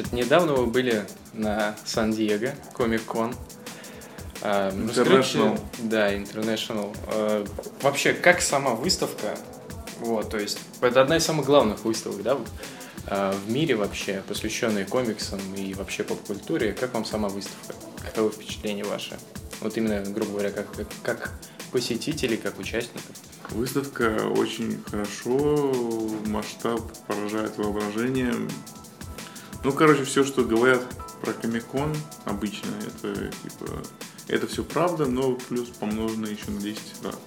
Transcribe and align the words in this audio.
Значит, 0.00 0.12
недавно 0.14 0.54
вы 0.54 0.66
были 0.66 1.04
на 1.34 1.76
Сан-Диего, 1.84 2.52
Комик-кон. 2.72 3.34
А, 4.40 4.70
International. 4.70 5.52
расскажите- 5.52 5.60
Да, 5.80 6.14
International. 6.14 6.96
А, 7.08 7.44
Вообще, 7.82 8.14
как 8.14 8.40
сама 8.40 8.70
выставка? 8.70 9.36
Вот, 9.98 10.30
то 10.30 10.38
есть, 10.38 10.58
это 10.80 11.02
одна 11.02 11.18
из 11.18 11.24
самых 11.26 11.44
главных 11.44 11.84
выставок, 11.84 12.22
да, 12.22 12.38
а, 13.08 13.32
в 13.32 13.50
мире 13.50 13.74
вообще, 13.76 14.22
посвященная 14.26 14.86
комиксам 14.86 15.38
и 15.54 15.74
вообще 15.74 16.02
поп-культуре. 16.02 16.72
Как 16.72 16.94
вам 16.94 17.04
сама 17.04 17.28
выставка? 17.28 17.74
Каковы 18.02 18.30
впечатления 18.30 18.84
ваши? 18.84 19.18
Вот 19.60 19.76
именно, 19.76 20.00
грубо 20.00 20.30
говоря, 20.32 20.50
как, 20.50 20.72
как, 20.72 20.86
как 21.02 21.32
посетителей, 21.72 22.38
как 22.38 22.58
участников. 22.58 23.02
Выставка 23.50 24.16
очень 24.34 24.82
хорошо, 24.90 25.74
масштаб 26.26 26.80
поражает 27.06 27.58
воображение. 27.58 28.32
Ну, 29.62 29.72
короче, 29.72 30.04
все, 30.04 30.24
что 30.24 30.42
говорят 30.42 30.82
про 31.20 31.32
Комикон 31.32 31.94
обычно, 32.24 32.70
это 32.86 33.30
типа 33.42 33.82
это 34.28 34.46
все 34.46 34.62
правда, 34.64 35.06
но 35.06 35.34
плюс 35.34 35.68
помножено 35.68 36.26
еще 36.26 36.50
на 36.50 36.60
10 36.60 37.04
раз. 37.04 37.18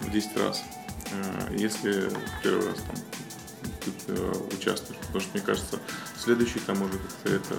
В 0.00 0.10
10 0.10 0.36
раз. 0.36 0.62
Э, 1.10 1.56
Если 1.56 2.10
первый 2.42 2.66
раз 2.66 2.76
там 2.76 2.96
э, 4.08 4.32
участвуешь, 4.52 5.00
потому 5.00 5.20
что 5.20 5.30
мне 5.34 5.42
кажется, 5.42 5.78
следующий 6.16 6.60
там 6.60 6.82
уже 6.82 6.98
как-то 6.98 7.34
это 7.34 7.54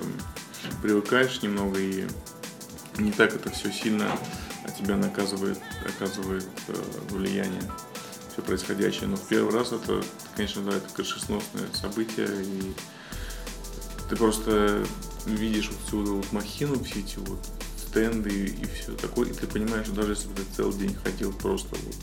привыкаешь 0.81 1.41
немного 1.41 1.79
и 1.79 2.07
не 2.97 3.11
так 3.11 3.33
это 3.33 3.49
все 3.49 3.71
сильно 3.71 4.11
от 4.63 4.77
тебя 4.77 4.95
наказывает, 4.95 5.59
оказывает 5.85 6.47
э, 6.67 6.73
влияние 7.09 7.63
все 8.31 8.41
происходящее. 8.41 9.07
Но 9.07 9.15
в 9.15 9.27
первый 9.27 9.53
раз 9.53 9.71
это, 9.71 10.03
конечно, 10.35 10.61
да, 10.63 10.77
это 10.77 10.87
крышесносное 10.93 11.67
событие, 11.73 12.27
и 12.43 12.73
ты 14.13 14.19
просто 14.19 14.85
видишь 15.25 15.71
вот 15.71 15.87
всю 15.87 16.17
вот 16.17 16.31
махину, 16.31 16.83
все 16.83 16.99
эти 16.99 17.17
вот 17.17 17.39
стенды 17.77 18.45
и 18.45 18.65
все 18.75 18.91
такое, 18.91 19.29
и 19.29 19.33
ты 19.33 19.47
понимаешь, 19.47 19.87
что 19.87 19.95
даже 19.95 20.11
если 20.11 20.27
бы 20.27 20.35
ты 20.35 20.43
целый 20.55 20.77
день 20.77 20.93
ходил 20.93 21.33
просто 21.33 21.75
вот 21.75 21.95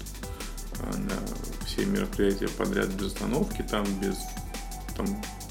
а, 0.81 0.97
на 0.97 1.67
все 1.67 1.85
мероприятия 1.87 2.49
подряд 2.49 2.89
без 2.89 3.09
остановки, 3.09 3.63
там 3.63 3.85
без 4.01 4.17
там 4.97 5.07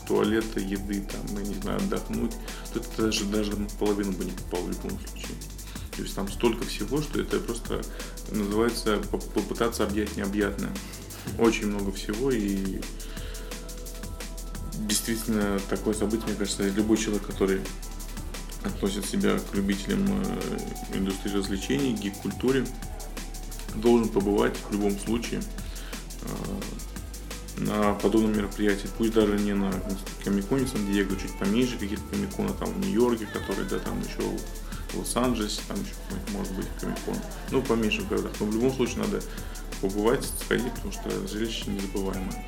туалета, 0.06 0.60
еды, 0.60 1.08
там, 1.10 1.38
я 1.38 1.48
не 1.48 1.56
знаю, 1.62 1.78
отдохнуть, 1.78 2.34
то 2.74 2.82
ты 2.82 3.04
даже, 3.04 3.24
даже 3.26 3.54
половину 3.80 4.12
бы 4.12 4.26
не 4.26 4.32
попал 4.32 4.64
в 4.64 4.70
любом 4.70 5.00
случае. 5.00 5.38
То 5.96 6.02
есть 6.02 6.16
там 6.16 6.30
столько 6.30 6.66
всего, 6.66 7.02
что 7.02 7.22
это 7.22 7.40
просто 7.40 7.82
называется 8.32 8.98
поп- 9.12 9.32
попытаться 9.34 9.86
объять 9.86 10.18
необъятное. 10.18 10.72
Очень 11.38 11.68
много 11.68 11.94
всего 11.94 12.32
и 12.32 12.82
действительно 14.88 15.59
такое 15.69 15.94
событие, 15.94 16.27
мне 16.27 16.35
кажется, 16.35 16.67
любой 16.69 16.97
человек, 16.97 17.25
который 17.25 17.61
относит 18.63 19.05
себя 19.05 19.39
к 19.39 19.55
любителям 19.55 20.05
э, 20.09 20.97
индустрии 20.97 21.33
развлечений, 21.33 21.94
гик-культуре, 21.94 22.66
должен 23.75 24.09
побывать 24.09 24.55
в 24.57 24.73
любом 24.73 24.97
случае 25.00 25.41
э, 26.22 27.62
на 27.62 27.94
подобном 27.94 28.35
мероприятии. 28.35 28.88
Пусть 28.97 29.13
даже 29.13 29.38
не 29.39 29.53
на 29.53 29.72
Комиконе 30.23 30.68
Сан-Диего, 30.68 31.16
чуть 31.16 31.38
поменьше 31.38 31.78
каких-то 31.78 32.06
комикона 32.09 32.53
там 32.53 32.73
в 32.73 32.79
Нью-Йорке, 32.79 33.28
которые, 33.28 33.68
да, 33.68 33.79
там 33.79 34.00
еще 34.01 34.22
в 34.94 35.00
Лос-Анджелесе, 35.00 35.62
там 35.68 35.78
еще 35.78 35.94
может 36.31 36.53
быть 36.53 36.68
комикон. 36.79 37.16
Ну, 37.51 37.62
поменьше 37.62 38.01
в 38.01 38.09
городах. 38.09 38.31
Но 38.39 38.45
в 38.45 38.53
любом 38.53 38.73
случае 38.73 39.00
надо 39.00 39.22
побывать, 39.81 40.25
сходить, 40.44 40.73
потому 40.73 40.91
что 40.91 41.28
зрелище 41.28 41.69
незабываемое. 41.69 42.45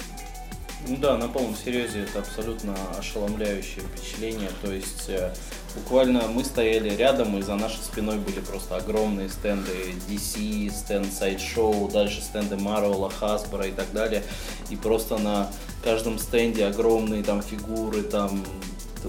Ну 0.87 0.97
да, 0.97 1.15
на 1.15 1.27
полном 1.27 1.55
серьезе 1.55 2.03
это 2.03 2.19
абсолютно 2.19 2.75
ошеломляющее 2.97 3.81
впечатление. 3.81 4.49
То 4.63 4.71
есть 4.71 5.09
э, 5.09 5.31
буквально 5.75 6.27
мы 6.27 6.43
стояли 6.43 6.89
рядом, 6.95 7.37
и 7.37 7.41
за 7.43 7.55
нашей 7.55 7.81
спиной 7.83 8.17
были 8.17 8.39
просто 8.39 8.77
огромные 8.77 9.29
стенды 9.29 9.71
DC, 10.09 10.71
стенд 10.71 11.05
Sideshow, 11.07 11.91
дальше 11.91 12.21
стенды 12.21 12.55
Marvel, 12.55 13.11
Hasbro 13.21 13.69
и 13.69 13.71
так 13.71 13.91
далее. 13.93 14.23
И 14.71 14.75
просто 14.75 15.19
на 15.19 15.51
каждом 15.83 16.17
стенде 16.17 16.65
огромные 16.65 17.23
там 17.23 17.43
фигуры, 17.43 18.01
там 18.01 18.43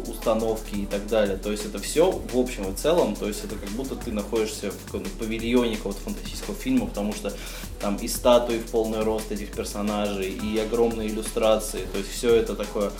установки 0.00 0.74
и 0.74 0.86
так 0.86 1.06
далее. 1.06 1.36
То 1.36 1.50
есть 1.50 1.64
это 1.64 1.78
все 1.78 2.10
в 2.10 2.38
общем 2.38 2.70
и 2.70 2.74
целом, 2.74 3.14
то 3.14 3.28
есть 3.28 3.44
это 3.44 3.56
как 3.56 3.68
будто 3.70 3.94
ты 3.94 4.12
находишься 4.12 4.70
в 4.70 5.18
павильоне 5.18 5.76
какого-то 5.76 6.00
фантастического 6.00 6.54
фильма, 6.54 6.86
потому 6.86 7.12
что 7.12 7.32
там 7.80 7.96
и 7.96 8.08
статуи 8.08 8.58
в 8.58 8.70
полный 8.70 9.02
рост 9.02 9.32
этих 9.32 9.52
персонажей, 9.52 10.30
и 10.30 10.58
огромные 10.58 11.08
иллюстрации, 11.08 11.86
то 11.92 11.98
есть 11.98 12.10
все 12.10 12.34
это 12.34 12.54
такое 12.54 12.90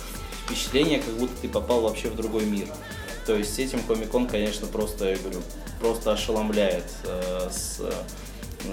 впечатление, 0.44 1.00
как 1.00 1.14
будто 1.14 1.32
ты 1.40 1.48
попал 1.48 1.82
вообще 1.82 2.08
в 2.08 2.16
другой 2.16 2.44
мир. 2.44 2.66
То 3.26 3.36
есть 3.36 3.54
с 3.54 3.58
этим 3.58 3.80
Комикон, 3.82 4.26
конечно, 4.26 4.66
просто, 4.66 5.10
я 5.10 5.16
говорю, 5.16 5.40
просто 5.80 6.12
ошеломляет 6.12 6.84
э, 7.04 7.48
с 7.50 7.78
э, 7.80 7.92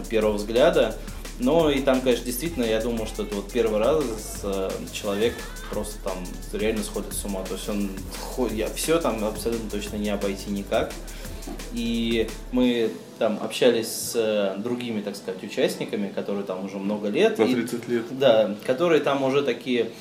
первого 0.09 0.33
взгляда. 0.33 0.95
Но 1.39 1.69
и 1.69 1.81
там, 1.81 2.01
конечно, 2.01 2.25
действительно, 2.25 2.65
я 2.65 2.81
думаю, 2.81 3.07
что 3.07 3.23
это 3.23 3.35
вот 3.35 3.51
первый 3.51 3.79
раз 3.79 4.03
э, 4.43 4.69
человек 4.91 5.33
просто 5.69 5.95
там 6.03 6.17
реально 6.51 6.83
сходит 6.83 7.13
с 7.13 7.23
ума. 7.23 7.43
То 7.43 7.53
есть 7.53 7.69
он 7.69 7.89
я 8.51 8.67
все 8.67 8.99
там 8.99 9.23
абсолютно 9.23 9.69
точно 9.69 9.95
не 9.95 10.09
обойти 10.09 10.49
никак. 10.49 10.91
И 11.73 12.27
мы 12.51 12.89
там 13.19 13.37
общались 13.41 13.87
с 13.87 14.13
э, 14.15 14.59
другими, 14.59 15.01
так 15.01 15.15
сказать, 15.15 15.43
участниками, 15.43 16.09
которые 16.13 16.43
там 16.45 16.65
уже 16.65 16.77
много 16.77 17.09
лет. 17.09 17.39
И- 17.39 17.53
30 17.53 17.87
лет. 17.89 18.03
да, 18.11 18.55
которые 18.65 19.01
там 19.01 19.23
уже 19.23 19.43
такие 19.43 19.91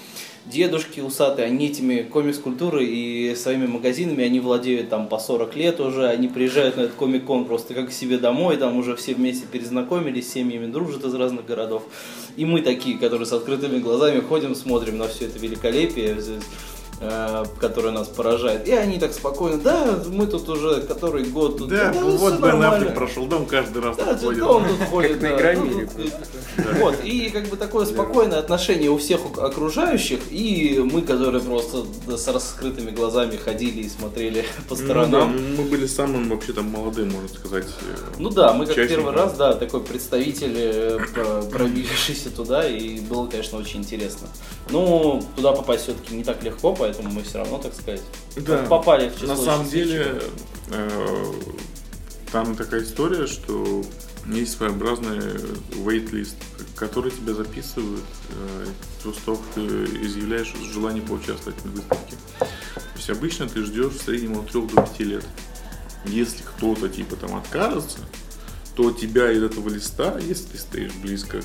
дедушки 0.46 1.00
усатые, 1.00 1.46
они 1.46 1.66
этими 1.66 2.02
комикс-культурой 2.02 2.86
и 2.86 3.34
своими 3.34 3.66
магазинами, 3.66 4.24
они 4.24 4.40
владеют 4.40 4.88
там 4.88 5.08
по 5.08 5.18
40 5.18 5.54
лет 5.56 5.78
уже, 5.80 6.06
они 6.06 6.28
приезжают 6.28 6.76
на 6.76 6.82
этот 6.82 6.94
комик-кон 6.94 7.44
просто 7.44 7.74
как 7.74 7.88
к 7.88 7.92
себе 7.92 8.18
домой, 8.18 8.56
там 8.56 8.76
уже 8.78 8.96
все 8.96 9.14
вместе 9.14 9.46
перезнакомились, 9.46 10.28
с 10.28 10.32
семьями 10.32 10.70
дружат 10.70 11.04
из 11.04 11.14
разных 11.14 11.44
городов. 11.44 11.82
И 12.36 12.44
мы 12.46 12.62
такие, 12.62 12.96
которые 12.98 13.26
с 13.26 13.32
открытыми 13.32 13.78
глазами 13.78 14.20
ходим, 14.20 14.54
смотрим 14.54 14.96
на 14.96 15.08
все 15.08 15.26
это 15.26 15.38
великолепие, 15.38 16.16
э, 17.00 17.44
которое 17.60 17.90
нас 17.90 18.08
поражает. 18.08 18.66
И 18.68 18.72
они 18.72 18.98
так 18.98 19.12
спокойно, 19.12 19.58
да, 19.58 19.98
мы 20.08 20.26
тут 20.26 20.48
уже 20.48 20.80
который 20.82 21.24
год 21.24 21.58
тут. 21.58 21.68
Да, 21.68 21.92
всё 21.92 22.16
вот 22.16 22.32
Бен 22.34 22.40
нормально». 22.40 22.76
Аффлек 22.76 22.94
прошел, 22.94 23.26
да, 23.26 23.36
он 23.36 23.46
каждый 23.46 23.82
раз 23.82 23.96
Да, 23.96 24.12
да, 24.14 24.18
ходит. 24.18 24.42
он 24.42 24.64
тут 24.68 24.88
ходит. 24.88 25.22
на 25.22 25.36
да, 25.36 25.54
тут, 25.54 26.72
Вот, 26.80 26.96
и 27.04 27.30
как 27.30 27.46
бы 27.48 27.56
такое 27.56 27.86
спокойное 27.86 28.38
отношение 28.38 28.90
у 28.90 28.98
всех 28.98 29.24
ок- 29.24 29.38
окружающих, 29.38 30.20
и 30.30 30.80
мы, 30.92 31.02
которые 31.02 31.42
просто 31.42 31.84
да, 32.06 32.16
с 32.16 32.26
раскрытыми 32.28 32.90
глазами 32.90 33.36
ходили 33.36 33.82
и 33.82 33.88
смотрели 33.88 34.44
по 34.68 34.74
Ну 34.74 34.80
да, 34.80 34.84
сторонам. 34.84 35.36
мы 35.56 35.64
были 35.64 35.86
самым 35.86 36.28
вообще 36.28 36.52
там 36.52 36.66
молодым, 36.66 37.10
можно 37.12 37.28
сказать. 37.28 37.66
э, 37.66 37.96
Ну 38.18 38.30
да, 38.30 38.52
мы 38.52 38.66
как 38.66 38.74
первый 38.74 39.12
раз, 39.14 39.34
да, 39.36 39.54
такой 39.54 39.80
представитель, 39.82 40.52
э, 40.56 40.98
про- 41.14 41.42
пробившийся 41.42 42.30
туда, 42.30 42.66
и 42.68 43.00
было, 43.00 43.26
конечно, 43.26 43.58
очень 43.58 43.80
интересно. 43.80 44.26
Ну, 44.70 45.22
туда 45.36 45.52
попасть 45.52 45.84
все-таки 45.84 46.14
не 46.14 46.24
так 46.24 46.42
легко, 46.42 46.74
поэтому 46.74 46.87
мы 47.02 47.22
все 47.22 47.38
равно, 47.38 47.58
так 47.58 47.74
сказать, 47.74 48.02
Да. 48.36 48.64
попали 48.64 49.08
в 49.08 49.14
число 49.14 49.28
На 49.28 49.36
самом 49.36 49.68
деле, 49.68 50.22
э, 50.70 51.32
там 52.32 52.54
такая 52.56 52.82
история, 52.82 53.26
что 53.26 53.82
есть 54.26 54.56
своеобразный 54.56 55.18
wait-лист, 55.84 56.36
который 56.76 57.10
тебя 57.10 57.34
записывают 57.34 58.04
э, 58.30 58.66
после 59.02 59.20
того, 59.24 59.36
как 59.38 59.46
ты 59.54 59.60
изъявляешь 60.04 60.52
желание 60.72 61.02
поучаствовать 61.02 61.58
в 61.60 61.70
выставке. 61.70 62.14
То 62.38 62.46
есть 62.96 63.10
обычно 63.10 63.48
ты 63.48 63.64
ждешь 63.64 63.92
в 63.92 64.02
среднем 64.02 64.38
от 64.38 64.50
3 64.50 64.60
до 64.62 64.82
5 64.82 65.00
лет. 65.00 65.24
Если 66.04 66.42
кто-то 66.42 66.88
типа 66.88 67.16
там 67.16 67.36
откажется, 67.36 67.98
то 68.78 68.92
тебя 68.92 69.32
из 69.32 69.42
этого 69.42 69.68
листа, 69.70 70.16
если 70.24 70.44
ты 70.52 70.58
стоишь 70.58 70.92
близко 71.02 71.42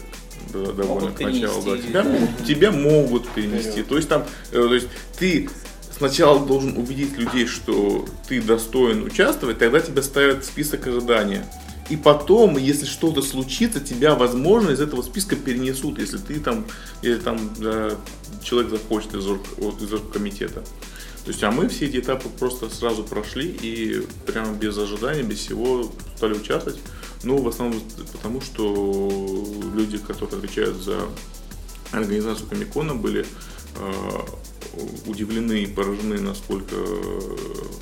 до- 0.53 0.71
довольно 0.71 1.09
Могут 1.09 1.15
к 1.15 1.21
началу, 1.21 1.63
да, 1.63 1.71
перенести, 1.71 1.87
тебя, 1.89 2.03
да. 2.03 2.45
тебя 2.45 2.71
могут 2.71 3.27
перенести. 3.29 3.69
Вперед. 3.71 3.87
То 3.87 3.95
есть 3.95 4.07
там, 4.07 4.25
э, 4.51 4.61
то 4.61 4.73
есть 4.75 4.87
ты 5.17 5.49
сначала 5.97 6.45
должен 6.45 6.77
убедить 6.77 7.17
людей, 7.17 7.47
что 7.47 8.05
ты 8.27 8.39
достоин 8.39 9.01
участвовать, 9.03 9.57
тогда 9.57 9.79
тебя 9.79 10.03
ставят 10.03 10.43
в 10.43 10.45
список 10.45 10.85
ожидания. 10.85 11.43
И 11.89 11.97
потом, 11.97 12.55
если 12.59 12.85
что-то 12.85 13.23
случится, 13.23 13.79
тебя, 13.79 14.13
возможно, 14.13 14.69
из 14.69 14.79
этого 14.79 15.01
списка 15.01 15.35
перенесут, 15.35 15.97
если 15.97 16.17
ты 16.19 16.39
там, 16.39 16.65
или 17.01 17.15
там 17.15 17.49
да, 17.57 17.93
человек 18.43 18.69
захочет 18.69 19.15
из, 19.15 19.25
орг- 19.25 19.83
из 19.83 20.11
комитета. 20.13 20.61
То 21.25 21.31
есть, 21.31 21.43
а 21.43 21.49
мы 21.49 21.67
все 21.67 21.87
эти 21.87 21.97
этапы 21.97 22.29
просто 22.29 22.69
сразу 22.69 23.03
прошли 23.03 23.47
и 23.49 24.05
прямо 24.27 24.53
без 24.53 24.77
ожидания, 24.77 25.23
без 25.23 25.39
всего 25.39 25.91
стали 26.15 26.33
участвовать. 26.33 26.79
Ну, 27.23 27.41
в 27.41 27.47
основном 27.47 27.81
потому, 28.11 28.41
что 28.41 29.53
люди, 29.73 29.97
которые 29.97 30.37
отвечают 30.37 30.77
за 30.77 31.07
организацию 31.91 32.47
Комикона, 32.47 32.95
были 32.95 33.25
э, 33.77 34.19
удивлены 35.05 35.63
и 35.63 35.67
поражены, 35.67 36.19
насколько 36.19 36.75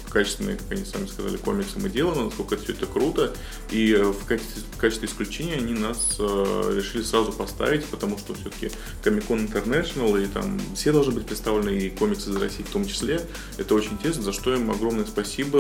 качественные, 0.10 0.58
как 0.58 0.72
они 0.72 0.86
сами 0.86 1.08
сказали, 1.08 1.38
комиксы 1.38 1.80
мы 1.80 1.90
делаем, 1.90 2.26
насколько 2.26 2.58
все 2.58 2.74
это 2.74 2.86
круто. 2.86 3.34
И 3.70 3.94
в 3.94 4.26
качестве, 4.26 4.62
в 4.72 4.78
качестве 4.78 5.08
исключения 5.08 5.56
они 5.56 5.74
нас 5.74 6.18
э, 6.20 6.74
решили 6.76 7.02
сразу 7.04 7.32
поставить, 7.32 7.86
потому 7.86 8.18
что 8.18 8.34
все-таки 8.34 8.72
Comic-Con 9.04 9.50
International 9.50 10.22
и 10.22 10.28
там 10.28 10.60
все 10.76 10.92
должны 10.92 11.14
быть 11.14 11.26
представлены, 11.26 11.78
и 11.78 11.90
комиксы 11.90 12.30
из 12.30 12.36
России 12.36 12.64
в 12.64 12.70
том 12.70 12.86
числе. 12.86 13.22
Это 13.58 13.74
очень 13.74 13.94
интересно, 13.94 14.24
за 14.24 14.34
что 14.34 14.54
им 14.54 14.70
огромное 14.70 15.06
спасибо. 15.06 15.60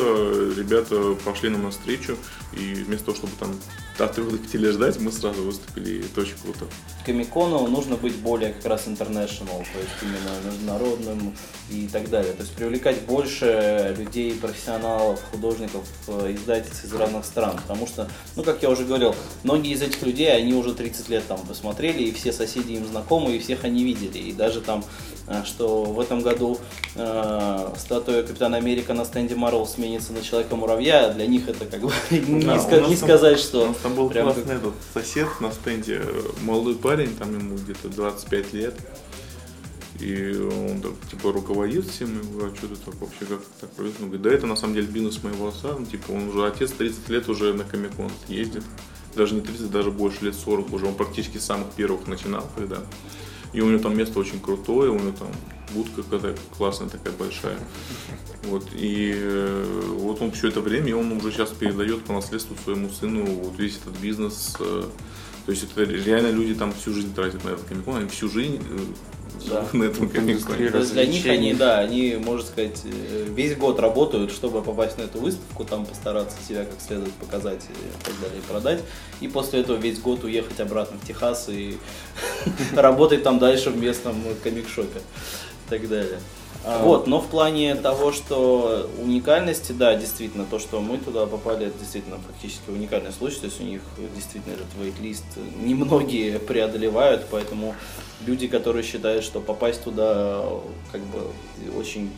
Ребята 0.58 1.16
пошли 1.24 1.50
нам 1.50 1.64
навстречу, 1.64 2.18
и 2.54 2.74
вместо 2.74 3.08
того, 3.08 3.18
чтобы 3.18 3.34
там 3.40 3.56
от 3.98 4.16
трех 4.16 4.32
хотели 4.32 4.70
ждать, 4.72 5.00
мы 5.00 5.12
сразу 5.12 5.44
выступили, 5.44 5.92
и 5.92 6.00
это 6.00 6.22
очень 6.22 6.36
круто. 6.42 6.66
Комикону 7.06 7.68
нужно 7.68 7.96
быть 7.96 8.16
более 8.16 8.54
как 8.54 8.66
раз 8.66 8.88
international, 8.88 9.64
то 9.72 9.80
есть 9.80 9.96
именно 10.02 10.52
международным 10.52 11.21
и 11.70 11.88
так 11.88 12.10
далее. 12.10 12.34
То 12.34 12.42
есть 12.44 12.54
привлекать 12.54 13.02
больше 13.02 13.96
людей, 13.98 14.34
профессионалов, 14.34 15.20
художников, 15.32 15.84
э, 16.08 16.34
издательств 16.36 16.84
из 16.86 16.94
разных 16.94 17.26
стран. 17.26 17.56
Потому 17.58 17.88
что, 17.88 18.10
ну, 18.36 18.44
как 18.44 18.62
я 18.64 18.70
уже 18.70 18.84
говорил, 18.86 19.16
многие 19.44 19.74
из 19.74 19.82
этих 19.82 20.02
людей, 20.04 20.34
они 20.36 20.54
уже 20.54 20.74
30 20.74 21.10
лет 21.10 21.24
там 21.28 21.40
посмотрели, 21.48 22.04
и 22.04 22.12
все 22.12 22.32
соседи 22.32 22.74
им 22.74 22.86
знакомы, 22.88 23.36
и 23.36 23.40
всех 23.40 23.64
они 23.64 23.84
видели. 23.84 24.18
И 24.18 24.32
даже 24.34 24.62
там, 24.62 24.84
э, 25.28 25.44
что 25.46 25.84
в 25.84 26.00
этом 26.00 26.22
году 26.22 26.58
э, 26.96 27.70
статуя 27.78 28.24
Капитана 28.24 28.58
Америка 28.58 28.94
на 28.94 29.06
стенде 29.06 29.36
Марвел 29.36 29.66
сменится 29.66 30.14
на 30.14 30.22
Человека-муравья, 30.22 31.10
для 31.14 31.26
них 31.28 31.48
это 31.48 31.66
как 31.66 31.82
бы 31.82 31.92
не, 32.12 32.44
Да, 32.44 32.56
ска- 32.58 32.78
у 32.78 32.82
нас 32.82 32.90
не 32.90 32.96
там- 32.98 33.08
сказать, 33.08 33.40
что... 33.40 33.64
У 33.64 33.68
нас 33.68 33.78
там 33.78 33.94
был 33.96 34.10
классный 34.10 34.44
как- 34.44 34.54
этот 34.58 34.74
сосед 34.94 35.28
на 35.40 35.52
стенде, 35.52 36.02
э, 36.04 36.22
молодой 36.42 36.76
парень, 36.76 37.16
там 37.16 37.38
ему 37.38 37.56
где-то 37.56 37.88
25 37.90 38.54
лет. 38.54 38.76
И 40.02 40.36
он 40.36 40.82
так, 40.82 40.94
типа 41.10 41.32
руководит 41.32 41.86
всем, 41.86 42.20
и 42.20 42.24
говорю, 42.24 42.52
а 42.52 42.56
что 42.56 42.68
ты 42.68 42.76
так 42.76 42.96
вообще, 42.96 43.26
как 43.26 43.42
так 43.60 43.70
провез? 43.72 43.94
Он 44.00 44.06
говорит, 44.08 44.22
да 44.24 44.32
это 44.32 44.48
на 44.48 44.56
самом 44.56 44.74
деле 44.74 44.88
бизнес 44.88 45.22
моего 45.24 45.50
отца, 45.50 45.76
ну, 45.78 45.86
типа 45.86 46.12
он 46.12 46.30
уже 46.30 46.46
отец 46.46 46.72
30 46.72 47.10
лет 47.10 47.30
уже 47.30 47.54
на 47.54 47.64
Комикон 47.64 48.12
ездит, 48.28 48.64
даже 49.16 49.36
не 49.36 49.42
30, 49.42 49.70
даже 49.70 49.92
больше 49.92 50.26
лет 50.26 50.36
40 50.36 50.74
уже, 50.74 50.88
он 50.88 50.96
практически 50.96 51.38
с 51.38 51.46
самых 51.46 51.72
первых 51.74 52.08
начинал, 52.08 52.50
когда. 52.56 52.80
И 53.54 53.62
у 53.62 53.70
него 53.70 53.80
там 53.80 53.96
место 53.96 54.18
очень 54.18 54.40
крутое, 54.40 54.90
у 54.90 54.98
него 54.98 55.12
там 55.12 55.28
будка 55.74 56.02
какая-то 56.02 56.36
классная 56.58 56.90
такая 56.90 57.14
большая. 57.14 57.58
Вот, 58.46 58.68
и 58.74 59.14
э, 59.14 59.94
вот 60.00 60.22
он 60.22 60.32
все 60.32 60.48
это 60.48 60.62
время, 60.62 60.88
и 60.88 60.94
он 60.94 61.12
уже 61.12 61.32
сейчас 61.32 61.50
передает 61.50 62.04
по 62.06 62.14
наследству 62.14 62.56
своему 62.64 62.90
сыну 62.90 63.26
вот 63.26 63.60
весь 63.60 63.78
этот 63.78 64.00
бизнес. 64.00 64.56
э, 64.60 64.86
то 65.46 65.52
есть 65.52 65.64
это 65.64 65.84
реально 65.84 66.32
люди 66.32 66.56
там 66.56 66.74
всю 66.74 66.94
жизнь 66.94 67.14
тратят 67.14 67.44
на 67.44 67.50
этот 67.50 67.66
комикон, 67.66 67.98
они 67.98 68.10
всю 68.10 68.30
жизнь 68.30 68.62
э, 68.68 68.80
Да. 69.48 69.66
на 69.74 69.86
этом 69.86 70.10
комиконе. 70.10 70.34
Индустрия 70.34 70.72
То 70.72 70.78
есть 70.80 70.94
для 70.94 71.06
них 71.06 71.26
они, 71.26 71.54
да, 71.54 71.80
они, 71.80 72.16
можно 72.16 72.46
сказать, 72.46 72.82
э, 72.86 73.26
весь 73.30 73.56
год 73.56 73.80
работают, 73.80 74.32
чтобы 74.32 74.62
попасть 74.62 74.98
на 74.98 75.04
эту 75.04 75.20
выставку, 75.20 75.64
там 75.64 75.86
постараться 75.86 76.38
себя 76.48 76.66
как 76.66 76.80
следует 76.80 77.14
показать 77.14 77.64
и 77.64 78.06
так 78.06 78.14
далее, 78.22 78.40
и 78.40 78.42
продать. 78.42 78.80
И 79.20 79.28
после 79.28 79.62
этого 79.62 79.78
весь 79.78 80.00
год 80.00 80.24
уехать 80.24 80.60
обратно 80.60 80.98
в 81.02 81.08
Техас 81.08 81.50
и 81.50 81.78
работать 82.74 83.24
там 83.24 83.40
дальше 83.40 83.70
в 83.70 83.78
местном 83.78 84.16
комик-шопе 84.44 85.00
и 85.00 85.70
так 85.70 85.88
далее. 85.88 86.20
А, 86.64 86.84
Вот, 86.84 87.08
но 87.08 87.20
в 87.20 87.28
плане 87.28 87.76
того, 87.76 88.12
что 88.12 88.90
уникальности, 89.00 89.72
да, 89.72 89.96
действительно, 89.96 90.46
то, 90.46 90.60
что 90.60 90.80
мы 90.80 90.98
туда 90.98 91.26
попали, 91.26 91.68
это 91.68 91.80
действительно 91.80 92.18
фактически 92.20 92.70
уникальный 92.70 93.12
случай, 93.12 93.40
то 93.40 93.46
есть 93.48 93.60
у 93.60 93.64
них 93.64 93.82
действительно 94.16 94.54
этот 94.54 94.68
вейт-лист 94.80 95.24
немногие 95.64 96.38
преодолевают, 96.38 97.26
поэтому 97.32 97.76
люди, 98.26 98.48
которые 98.48 98.84
считают, 98.84 99.24
что 99.24 99.40
попасть 99.40 99.84
туда 99.84 100.44
как 100.92 101.02
бы 101.02 101.32
очень 101.78 102.12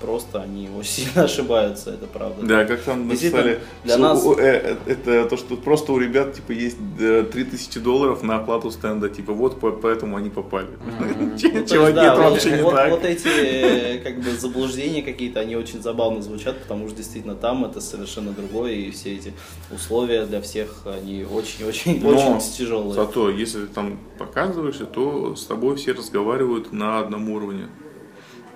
просто, 0.00 0.42
они 0.42 0.68
сильно 0.82 1.24
ошибаются, 1.24 1.90
это 1.90 2.06
правда. 2.06 2.46
Да, 2.46 2.64
как 2.64 2.80
там 2.82 3.08
написали, 3.08 3.60
для 3.84 3.98
нас- 3.98 4.24
у- 4.24 4.34
э, 4.34 4.76
э, 4.86 4.92
это 4.92 5.24
то, 5.28 5.36
что 5.36 5.56
просто 5.56 5.92
у 5.92 5.98
ребят 5.98 6.34
типа 6.34 6.52
есть 6.52 6.76
э, 6.98 7.24
3000 7.30 7.80
долларов 7.80 8.22
на 8.22 8.36
оплату 8.36 8.70
стенда, 8.70 9.08
типа 9.08 9.32
вот 9.32 9.60
по- 9.60 9.72
поэтому 9.72 10.16
они 10.16 10.30
попали. 10.30 10.68
Ну, 11.76 11.92
да, 11.92 12.12
это 12.12 12.22
вот- 12.22 12.30
вообще 12.32 12.50
не 12.52 12.70
так. 12.70 12.90
вот 12.90 13.04
эти 13.04 13.28
э, 13.28 13.98
как 13.98 14.18
бы 14.20 14.30
заблуждения 14.30 15.02
какие-то, 15.02 15.40
они 15.40 15.56
очень 15.56 15.82
забавно 15.82 16.22
звучат, 16.22 16.58
потому 16.62 16.88
что 16.88 16.96
действительно 16.96 17.34
там 17.34 17.64
это 17.64 17.80
совершенно 17.80 18.32
другое, 18.32 18.72
и 18.72 18.90
все 18.90 19.14
эти 19.14 19.32
условия 19.72 20.24
для 20.26 20.40
всех, 20.40 20.86
они 20.86 21.24
очень-очень 21.24 22.04
очень 22.06 22.52
тяжелые. 22.56 22.94
Зато, 22.94 23.30
если 23.30 23.66
ты 23.66 23.66
там 23.74 23.98
показываешься, 24.18 24.84
то 24.86 25.34
с 25.36 25.44
тобой 25.44 25.76
все 25.76 25.92
разговаривают 25.92 26.72
на 26.72 27.00
одном 27.00 27.28
уровне. 27.30 27.68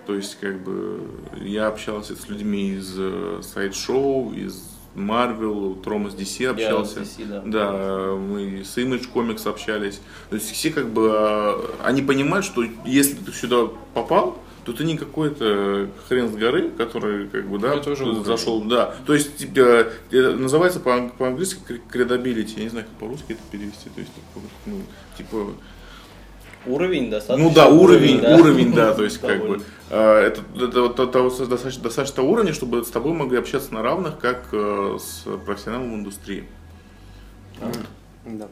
То 0.07 0.15
есть, 0.15 0.39
как 0.41 0.59
бы, 0.63 1.01
я 1.41 1.69
общался 1.69 2.17
с 2.17 2.29
людьми 2.29 2.73
из 2.73 2.95
э, 2.99 3.41
сайт-шоу, 3.43 4.33
из 4.33 4.65
Marvel, 4.97 5.81
Тром 5.83 6.09
из 6.09 6.15
DC 6.15 6.47
общался. 6.49 7.05
с 7.05 7.19
DC, 7.19 7.27
да. 7.27 7.43
Да, 7.45 8.15
мы 8.17 8.65
с 8.65 8.77
Image 8.77 9.09
Comics 9.15 9.49
общались. 9.49 10.01
То 10.31 10.37
есть 10.37 10.51
все 10.51 10.71
как 10.71 10.89
бы, 10.89 11.11
а, 11.13 11.75
они 11.85 12.03
понимают, 12.03 12.45
что 12.45 12.65
если 12.85 13.15
ты 13.15 13.33
сюда 13.33 13.69
попал, 13.95 14.39
то 14.65 14.73
ты 14.73 14.85
не 14.85 14.99
какой-то 14.99 15.89
хрен 16.09 16.29
с 16.29 16.37
горы, 16.37 16.71
который 16.71 17.29
как 17.29 17.49
бы, 17.49 17.59
да, 17.59 17.75
уровень. 17.75 18.25
зашел, 18.25 18.63
да. 18.63 18.95
То 19.07 19.15
есть 19.15 19.37
типа, 19.37 19.87
э, 20.11 20.31
называется 20.35 20.81
по- 20.81 21.09
по-английски 21.17 21.81
credibility, 21.93 22.55
я 22.57 22.65
не 22.65 22.69
знаю, 22.69 22.87
как 22.87 22.95
по-русски 22.99 23.33
это 23.33 23.41
перевести, 23.51 23.89
то 23.95 24.01
есть 24.01 24.13
типа, 24.13 24.47
ну, 24.67 24.81
типа 25.17 25.47
Уровень 26.67 27.11
достаточно. 27.11 27.49
ну 27.49 27.55
да, 27.55 27.69
уровень, 27.69 28.21
да. 28.21 28.37
уровень, 28.37 28.73
да, 28.73 28.93
то 28.93 29.03
есть 29.03 29.19
как 29.21 29.41
бы 29.47 29.63
э, 29.89 30.19
это, 30.27 30.43
это 30.57 30.83
вот 30.83 31.01
от 31.01 31.13
того 31.13 31.31
достаточно, 31.31 31.83
достаточно 31.83 32.17
того 32.17 32.33
уровня, 32.33 32.53
чтобы 32.53 32.85
с 32.85 32.91
тобой 32.91 33.13
могли 33.13 33.39
общаться 33.39 33.73
на 33.73 33.83
равных, 33.83 34.19
как 34.19 34.49
э, 34.53 34.99
с 35.01 35.25
профессионалом 35.47 35.93
в 35.93 35.95
индустрии. 35.97 36.45
Да. 38.27 38.49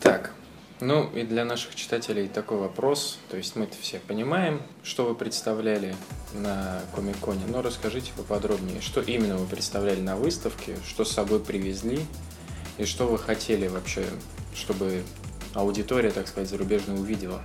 Так, 0.00 0.32
ну 0.80 1.10
и 1.14 1.24
для 1.24 1.44
наших 1.44 1.74
читателей 1.74 2.26
такой 2.28 2.58
вопрос. 2.58 3.18
То 3.28 3.36
есть 3.36 3.54
мы-то 3.54 3.76
все 3.80 3.98
понимаем, 3.98 4.62
что 4.82 5.04
вы 5.04 5.14
представляли 5.14 5.94
на 6.32 6.80
Комик-Коне, 6.94 7.42
но 7.48 7.60
расскажите 7.60 8.12
поподробнее, 8.16 8.80
что 8.80 9.00
именно 9.00 9.36
вы 9.36 9.46
представляли 9.46 10.00
на 10.00 10.16
выставке, 10.16 10.76
что 10.88 11.04
с 11.04 11.10
собой 11.10 11.40
привезли 11.40 12.00
и 12.78 12.86
что 12.86 13.06
вы 13.06 13.18
хотели 13.18 13.66
вообще, 13.66 14.04
чтобы 14.54 15.02
аудитория, 15.54 16.10
так 16.10 16.28
сказать, 16.28 16.48
зарубежная 16.48 16.96
увидела 16.96 17.42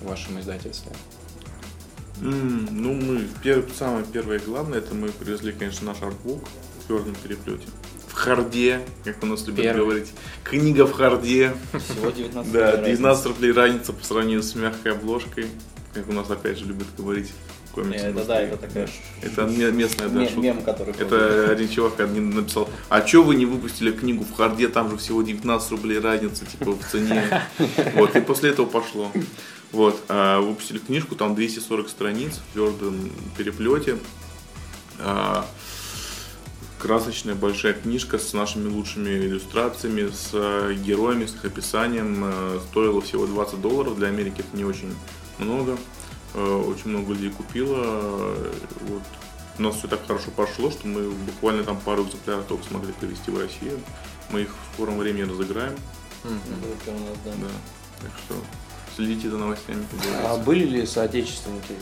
в 0.00 0.06
вашем 0.08 0.38
издательстве. 0.40 0.92
М, 2.20 2.68
ну, 2.70 2.94
мы, 2.94 3.28
пер- 3.42 3.68
самое 3.76 4.04
первое 4.04 4.38
и 4.38 4.44
главное, 4.44 4.78
это 4.78 4.94
мы 4.94 5.08
привезли, 5.10 5.52
конечно, 5.52 5.86
наш 5.86 6.02
артбук 6.02 6.44
в 6.82 6.86
твердом 6.86 7.14
переплете. 7.22 7.66
В 8.08 8.12
харде, 8.14 8.80
как 9.04 9.22
у 9.22 9.26
нас 9.26 9.46
любят 9.46 9.62
Первый. 9.62 9.84
говорить. 9.84 10.12
Книга 10.42 10.86
в 10.86 10.92
харде. 10.92 11.54
Всего 11.72 12.10
19 12.10 12.52
Да, 12.52 12.72
рублей 12.72 12.86
19 12.96 13.26
рублей 13.26 13.52
разница 13.52 13.92
по 13.92 14.04
сравнению 14.04 14.42
с 14.42 14.54
мягкой 14.56 14.92
обложкой. 14.92 15.46
Как 15.94 16.08
у 16.08 16.12
нас 16.12 16.28
опять 16.30 16.58
же 16.58 16.64
любят 16.64 16.86
говорить 16.96 17.30
комикс. 17.82 18.02
Это 18.02 18.24
да, 18.24 18.40
это 18.40 18.56
такая 18.56 18.88
Это 19.22 19.42
ме- 19.46 19.70
местная 19.72 20.08
да, 20.08 20.24
шутка. 20.24 20.40
мем, 20.40 20.62
который 20.62 20.94
Это 20.94 21.50
один 21.50 21.68
чувак 21.68 22.00
один 22.00 22.30
написал, 22.30 22.68
а 22.88 23.00
чё 23.00 23.22
вы 23.22 23.34
не 23.36 23.46
выпустили 23.46 23.90
книгу 23.92 24.24
в 24.24 24.34
харде, 24.36 24.68
там 24.68 24.90
же 24.90 24.96
всего 24.96 25.22
19 25.22 25.70
рублей 25.70 25.98
разница, 25.98 26.44
типа, 26.46 26.72
в 26.72 26.84
цене. 26.90 27.42
Вот, 27.94 28.14
и 28.16 28.20
после 28.20 28.50
этого 28.50 28.66
пошло. 28.66 29.10
Вот, 29.72 30.00
а, 30.08 30.40
выпустили 30.40 30.78
книжку, 30.78 31.14
там 31.14 31.34
240 31.34 31.88
страниц 31.88 32.38
в 32.38 32.52
твердом 32.54 33.10
переплете. 33.36 33.98
А, 35.00 35.46
красочная 36.78 37.34
большая 37.34 37.72
книжка 37.74 38.18
с 38.18 38.32
нашими 38.32 38.68
лучшими 38.68 39.10
иллюстрациями, 39.10 40.08
с 40.10 40.30
э, 40.32 40.74
героями, 40.74 41.26
с 41.26 41.34
их 41.34 41.44
описанием. 41.44 42.22
Э, 42.24 42.60
Стоила 42.70 43.00
всего 43.00 43.26
20 43.26 43.60
долларов, 43.60 43.96
для 43.98 44.08
Америки 44.08 44.36
это 44.46 44.56
не 44.56 44.64
очень 44.64 44.94
много. 45.38 45.76
Э, 46.34 46.62
Очень 46.66 46.90
много 46.90 47.12
людей 47.12 47.30
купило. 47.30 48.34
Вот. 48.88 49.02
У 49.58 49.62
нас 49.62 49.76
все 49.76 49.88
так 49.88 50.06
хорошо 50.06 50.30
пошло, 50.30 50.70
что 50.70 50.86
мы 50.86 51.10
буквально 51.10 51.64
там 51.64 51.78
пару 51.80 52.04
экземпляров 52.04 52.46
только 52.46 52.64
смогли 52.64 52.92
привезти 52.92 53.30
в 53.30 53.38
Россию. 53.38 53.80
Мы 54.30 54.42
их 54.42 54.50
в 54.50 54.74
скором 54.74 54.98
времени 54.98 55.22
разыграем. 55.28 55.74
Да. 56.24 56.30
Да. 57.40 57.48
Так 58.02 58.12
что 58.24 58.34
следите 58.98 59.30
за 59.30 59.38
новостями. 59.38 59.84
А 60.24 60.36
были 60.38 60.64
ли 60.64 60.84
соотечественники 60.86 61.72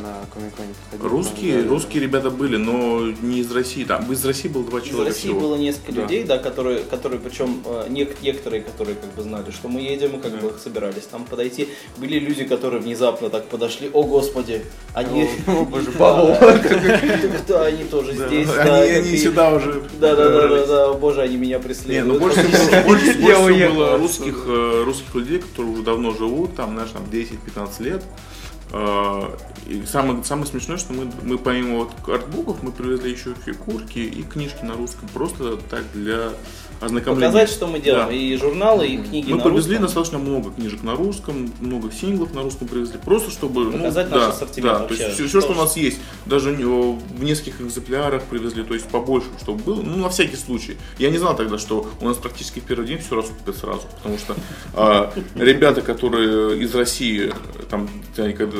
на 0.00 0.14
Комиконе? 0.32 0.68
Русские, 1.02 1.62
на- 1.62 1.68
русские 1.68 2.02
ребята 2.04 2.30
были, 2.30 2.56
но 2.56 3.00
не 3.22 3.40
из 3.40 3.50
России. 3.50 3.82
Там 3.82 4.10
из 4.12 4.24
России 4.24 4.46
было 4.48 4.62
два 4.64 4.78
Из 4.78 4.84
человека 4.84 5.08
России 5.10 5.28
всего. 5.28 5.40
было 5.40 5.56
несколько 5.56 5.92
Да. 5.92 6.02
людей, 6.02 6.22
да, 6.24 6.38
которые, 6.38 6.78
которые 6.84 7.20
причем 7.20 7.60
э, 7.66 7.86
нек- 7.88 8.16
некоторые, 8.22 8.62
которые 8.62 8.94
как 8.94 9.12
бы 9.14 9.22
знали, 9.22 9.50
что 9.50 9.68
мы 9.68 9.80
едем, 9.80 10.16
и 10.16 10.20
как 10.20 10.32
Да. 10.32 10.38
бы 10.48 10.54
собирались 10.62 11.04
там 11.10 11.24
подойти. 11.24 11.68
Были 11.96 12.20
люди, 12.20 12.44
которые 12.44 12.80
внезапно 12.80 13.30
так 13.30 13.46
подошли, 13.46 13.90
о 13.92 14.04
господи, 14.04 14.64
они... 14.94 15.28
О, 15.48 15.64
боже, 15.64 15.90
Да, 17.48 17.64
они 17.66 17.84
тоже 17.84 18.12
здесь. 18.14 18.48
они, 18.56 19.16
сюда 19.16 19.52
уже. 19.54 19.82
Да, 20.00 20.14
да, 20.14 20.28
да, 20.48 20.66
да, 20.66 20.92
боже, 20.94 21.22
они 21.22 21.36
меня 21.36 21.58
Не, 21.58 21.62
преследуют. 21.62 22.06
ну 22.14 22.18
больше 22.20 22.40
всего, 22.48 23.74
было 23.74 23.96
э, 23.96 24.84
русских 24.84 25.14
людей, 25.14 25.38
которые 25.40 25.72
уже 25.74 25.82
давно 25.82 26.12
живут, 26.14 26.43
там, 26.48 26.74
знаешь, 26.74 26.90
там 26.90 27.04
10-15 27.04 27.82
лет. 27.82 28.04
И 29.66 29.84
самое, 29.86 30.22
самое 30.24 30.46
смешное, 30.46 30.76
что 30.76 30.92
мы, 30.92 31.10
мы 31.22 31.38
помимо 31.38 31.78
вот 31.78 31.92
артбуков, 32.08 32.62
мы 32.62 32.70
привезли 32.72 33.12
еще 33.12 33.34
фигурки 33.44 33.98
и 33.98 34.22
книжки 34.22 34.62
на 34.62 34.74
русском. 34.74 35.08
Просто 35.12 35.56
так 35.70 35.84
для 35.92 36.32
ознакомления. 36.80 37.28
Показать, 37.28 37.50
что 37.50 37.66
мы 37.66 37.80
делаем. 37.80 38.08
Да. 38.08 38.14
И 38.14 38.36
журналы, 38.36 38.86
и 38.86 38.96
книги 38.98 39.30
Мы 39.30 39.38
на 39.38 39.44
привезли 39.44 39.76
русском. 39.78 39.82
достаточно 39.82 40.18
много 40.18 40.50
книжек 40.50 40.82
на 40.82 40.94
русском, 40.94 41.52
много 41.60 41.90
синглов 41.92 42.34
на 42.34 42.42
русском 42.42 42.68
привезли, 42.68 42.98
просто 42.98 43.30
чтобы 43.30 43.70
Показать 43.70 44.10
ну, 44.10 44.16
наш 44.16 44.24
да, 44.24 44.30
ассортимент 44.30 44.78
да, 44.78 44.84
то 44.86 44.94
есть 44.94 45.28
все, 45.28 45.40
что 45.40 45.52
у 45.52 45.56
нас 45.56 45.76
есть, 45.76 45.98
даже 46.26 46.52
в 46.52 47.24
нескольких 47.24 47.60
экземплярах 47.60 48.22
привезли, 48.24 48.62
то 48.62 48.74
есть 48.74 48.86
побольше, 48.88 49.28
чтобы 49.40 49.62
было, 49.62 49.82
ну 49.82 49.96
на 49.96 50.08
всякий 50.08 50.36
случай. 50.36 50.76
Я 50.98 51.10
не 51.10 51.18
знал 51.18 51.36
тогда, 51.36 51.58
что 51.58 51.88
у 52.00 52.04
нас 52.04 52.16
практически 52.16 52.60
в 52.60 52.64
первый 52.64 52.86
день 52.86 52.98
все 52.98 53.16
раскупят 53.16 53.56
сразу, 53.56 53.82
потому 53.96 54.18
что 54.18 54.34
а, 54.74 55.12
ребята, 55.34 55.82
которые 55.82 56.62
из 56.62 56.74
России, 56.74 57.32
там, 57.70 57.88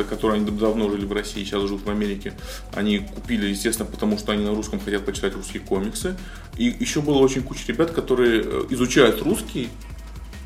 которые 0.08 0.40
они 0.40 0.50
давно 0.50 0.88
жили 0.94 1.06
в 1.06 1.12
России, 1.12 1.44
сейчас 1.44 1.62
живут 1.62 1.84
в 1.84 1.90
Америке, 1.90 2.32
они 2.72 2.98
купили, 2.98 3.46
естественно, 3.46 3.88
потому 3.90 4.18
что 4.18 4.32
они 4.32 4.44
на 4.44 4.54
русском 4.54 4.80
хотят 4.80 5.04
почитать 5.04 5.34
русские 5.34 5.62
комиксы. 5.62 6.16
И 6.56 6.64
еще 6.78 7.00
было 7.00 7.18
очень 7.18 7.42
куча 7.42 7.64
ребят, 7.68 7.90
которые 7.90 8.42
э, 8.44 8.64
изучают 8.70 9.22
русский, 9.22 9.68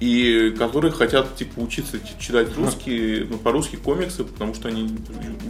и 0.00 0.54
которые 0.56 0.92
хотят 0.92 1.34
типа 1.36 1.58
учиться 1.60 1.98
читать 2.18 2.56
русские, 2.56 3.26
ну, 3.28 3.36
по-русски 3.38 3.76
комиксы, 3.76 4.24
потому 4.24 4.54
что 4.54 4.68
они 4.68 4.88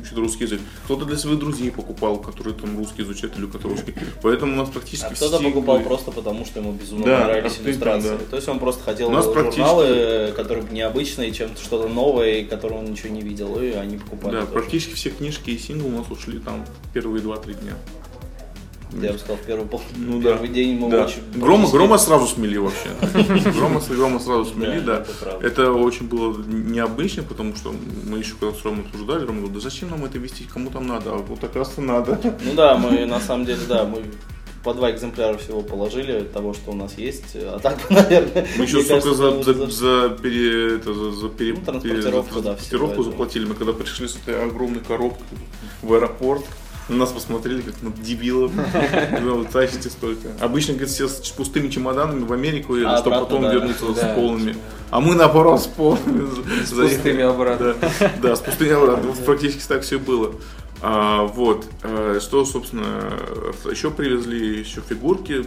учат 0.03 0.17
русский 0.17 0.45
язык. 0.45 0.61
Кто-то 0.85 1.05
для 1.05 1.17
своих 1.17 1.39
друзей 1.39 1.71
покупал, 1.71 2.19
которые 2.19 2.55
там 2.55 2.77
русский 2.79 3.03
изучают 3.03 3.39
или 3.39 3.47
которые 3.47 3.77
русский. 3.77 3.95
Поэтому 4.23 4.55
у 4.55 4.57
нас 4.57 4.71
практически 4.71 5.13
А 5.13 5.15
кто-то 5.15 5.39
все 5.39 5.49
покупал 5.49 5.81
просто 5.81 6.11
потому, 6.11 6.45
что 6.47 6.61
ему 6.61 6.73
безумно 6.73 7.05
Да, 7.07 7.27
абсолютно, 7.35 7.69
иллюстрации. 7.69 8.09
да. 8.09 8.19
То 8.31 8.37
есть 8.37 8.49
он 8.49 8.59
просто 8.59 8.83
хотел 8.85 9.09
У 9.09 9.13
нас 9.13 9.27
журналы, 9.27 10.33
которые 10.35 10.65
бы 10.65 10.73
необычные, 10.75 11.33
чем-то 11.33 11.61
что-то 11.61 11.89
новое, 11.89 12.45
которого 12.45 12.79
он 12.79 12.87
ничего 12.87 13.11
не 13.11 13.21
видел, 13.21 13.61
и 13.61 13.73
они 13.73 13.99
покупали. 13.99 14.33
Да, 14.33 14.41
тоже. 14.41 14.53
практически 14.53 14.95
все 14.95 15.11
книжки 15.11 15.51
и 15.51 15.59
синглы 15.59 15.91
у 15.91 15.99
нас 15.99 16.11
ушли 16.11 16.39
там 16.39 16.65
первые 16.95 17.23
2-3 17.23 17.61
дня. 17.61 17.75
Я 18.93 19.13
бы 19.13 19.19
сказал, 19.19 19.37
в 19.37 19.41
первый, 19.43 19.67
пол... 19.67 19.83
Ну 19.97 20.19
да. 20.21 20.31
первый 20.33 20.49
день 20.49 20.79
мы 20.79 20.91
Да. 20.91 21.05
очень... 21.05 21.21
Грома, 21.35 21.69
грома 21.71 21.99
сразу 21.99 22.27
смели 22.27 22.57
вообще. 22.57 22.89
Грома, 23.53 23.81
грома 23.81 24.19
сразу 24.19 24.47
смели, 24.47 24.81
Да, 24.81 25.05
да. 25.25 25.47
это 25.47 25.73
очень 25.73 26.07
было 26.09 26.35
необычно, 26.47 27.23
потому 27.23 27.55
что 27.55 27.75
мы 28.07 28.19
еще 28.19 28.35
когда 28.41 28.57
с 28.59 28.65
Ромой 28.65 28.85
обсуждали, 28.87 29.27
Рома 29.27 29.41
говорит, 29.41 29.55
да 29.55 29.61
зачем 29.61 29.91
нам 29.91 30.05
это 30.05 30.19
вести, 30.19 30.45
кому 30.45 30.71
там 30.71 30.87
надо? 30.87 31.11
А 31.13 31.17
вот 31.19 31.45
оказывается 31.45 31.81
надо. 31.83 32.19
Ну 32.45 32.55
да, 32.55 32.77
мы 32.79 33.05
на 33.05 33.21
самом 33.21 33.45
деле, 33.45 33.61
да, 33.69 33.85
мы 33.85 34.03
по 34.65 34.75
два 34.75 34.91
экземпляра 34.91 35.37
всего 35.39 35.61
положили 35.61 36.23
того, 36.23 36.53
что 36.55 36.73
у 36.73 36.75
нас 36.75 36.99
есть. 36.99 37.37
А 37.37 37.59
так, 37.61 37.89
наверное, 37.91 38.47
Мы 38.57 38.65
еще 38.65 38.83
столько 38.83 39.13
за, 39.15 39.43
за, 39.43 39.67
за- 39.71 40.09
пере, 40.21 40.77
это, 40.77 40.93
за, 40.95 41.13
за 41.13 41.29
пере- 41.29 41.55
Ну, 41.55 41.61
транспортировку, 41.65 42.29
пере- 42.31 42.35
за 42.35 42.43
да, 42.43 42.55
транспортировку 42.55 43.03
заплатили. 43.03 43.45
Мы 43.45 43.55
когда 43.55 43.73
пришли 43.73 44.09
с 44.09 44.17
этой 44.17 44.43
огромной 44.43 44.81
коробкой 44.81 45.25
в 45.83 45.93
аэропорт, 45.93 46.45
на 46.89 46.97
нас 46.97 47.13
посмотрели 47.13 47.61
как 47.61 47.83
на 47.83 47.91
дебилов. 47.91 48.53
Ну, 49.21 49.37
вы 49.39 49.45
тащите 49.45 49.91
столько. 49.91 50.29
Обычно, 50.41 50.75
говорит, 50.75 50.91
все 50.91 51.09
с 51.09 51.31
пустыми 51.31 51.69
чемоданами 51.69 52.25
в 52.25 52.33
Америку, 52.33 52.75
А 52.85 52.99
чтобы 52.99 53.21
потом 53.21 53.43
вернуться 53.43 53.95
с 53.95 54.15
полными. 54.15 54.57
А 54.91 55.01
мы 55.01 55.15
наоборот 55.15 55.61
с 55.61 55.67
полными. 55.67 56.29
С 56.65 56.71
пустыми 56.71 57.23
обратно. 57.23 57.75
Да, 58.23 58.37
с 58.37 58.41
пустыми 58.41 58.73
обратно. 58.73 59.13
Практически 59.25 59.67
так 59.69 59.83
все 59.83 59.99
было. 59.99 60.35
А, 60.81 61.25
вот, 61.25 61.67
э, 61.83 62.21
что, 62.23 62.45
собственно, 62.45 63.13
еще 63.69 63.91
привезли 63.91 64.61
еще 64.61 64.81
фигурки, 64.81 65.45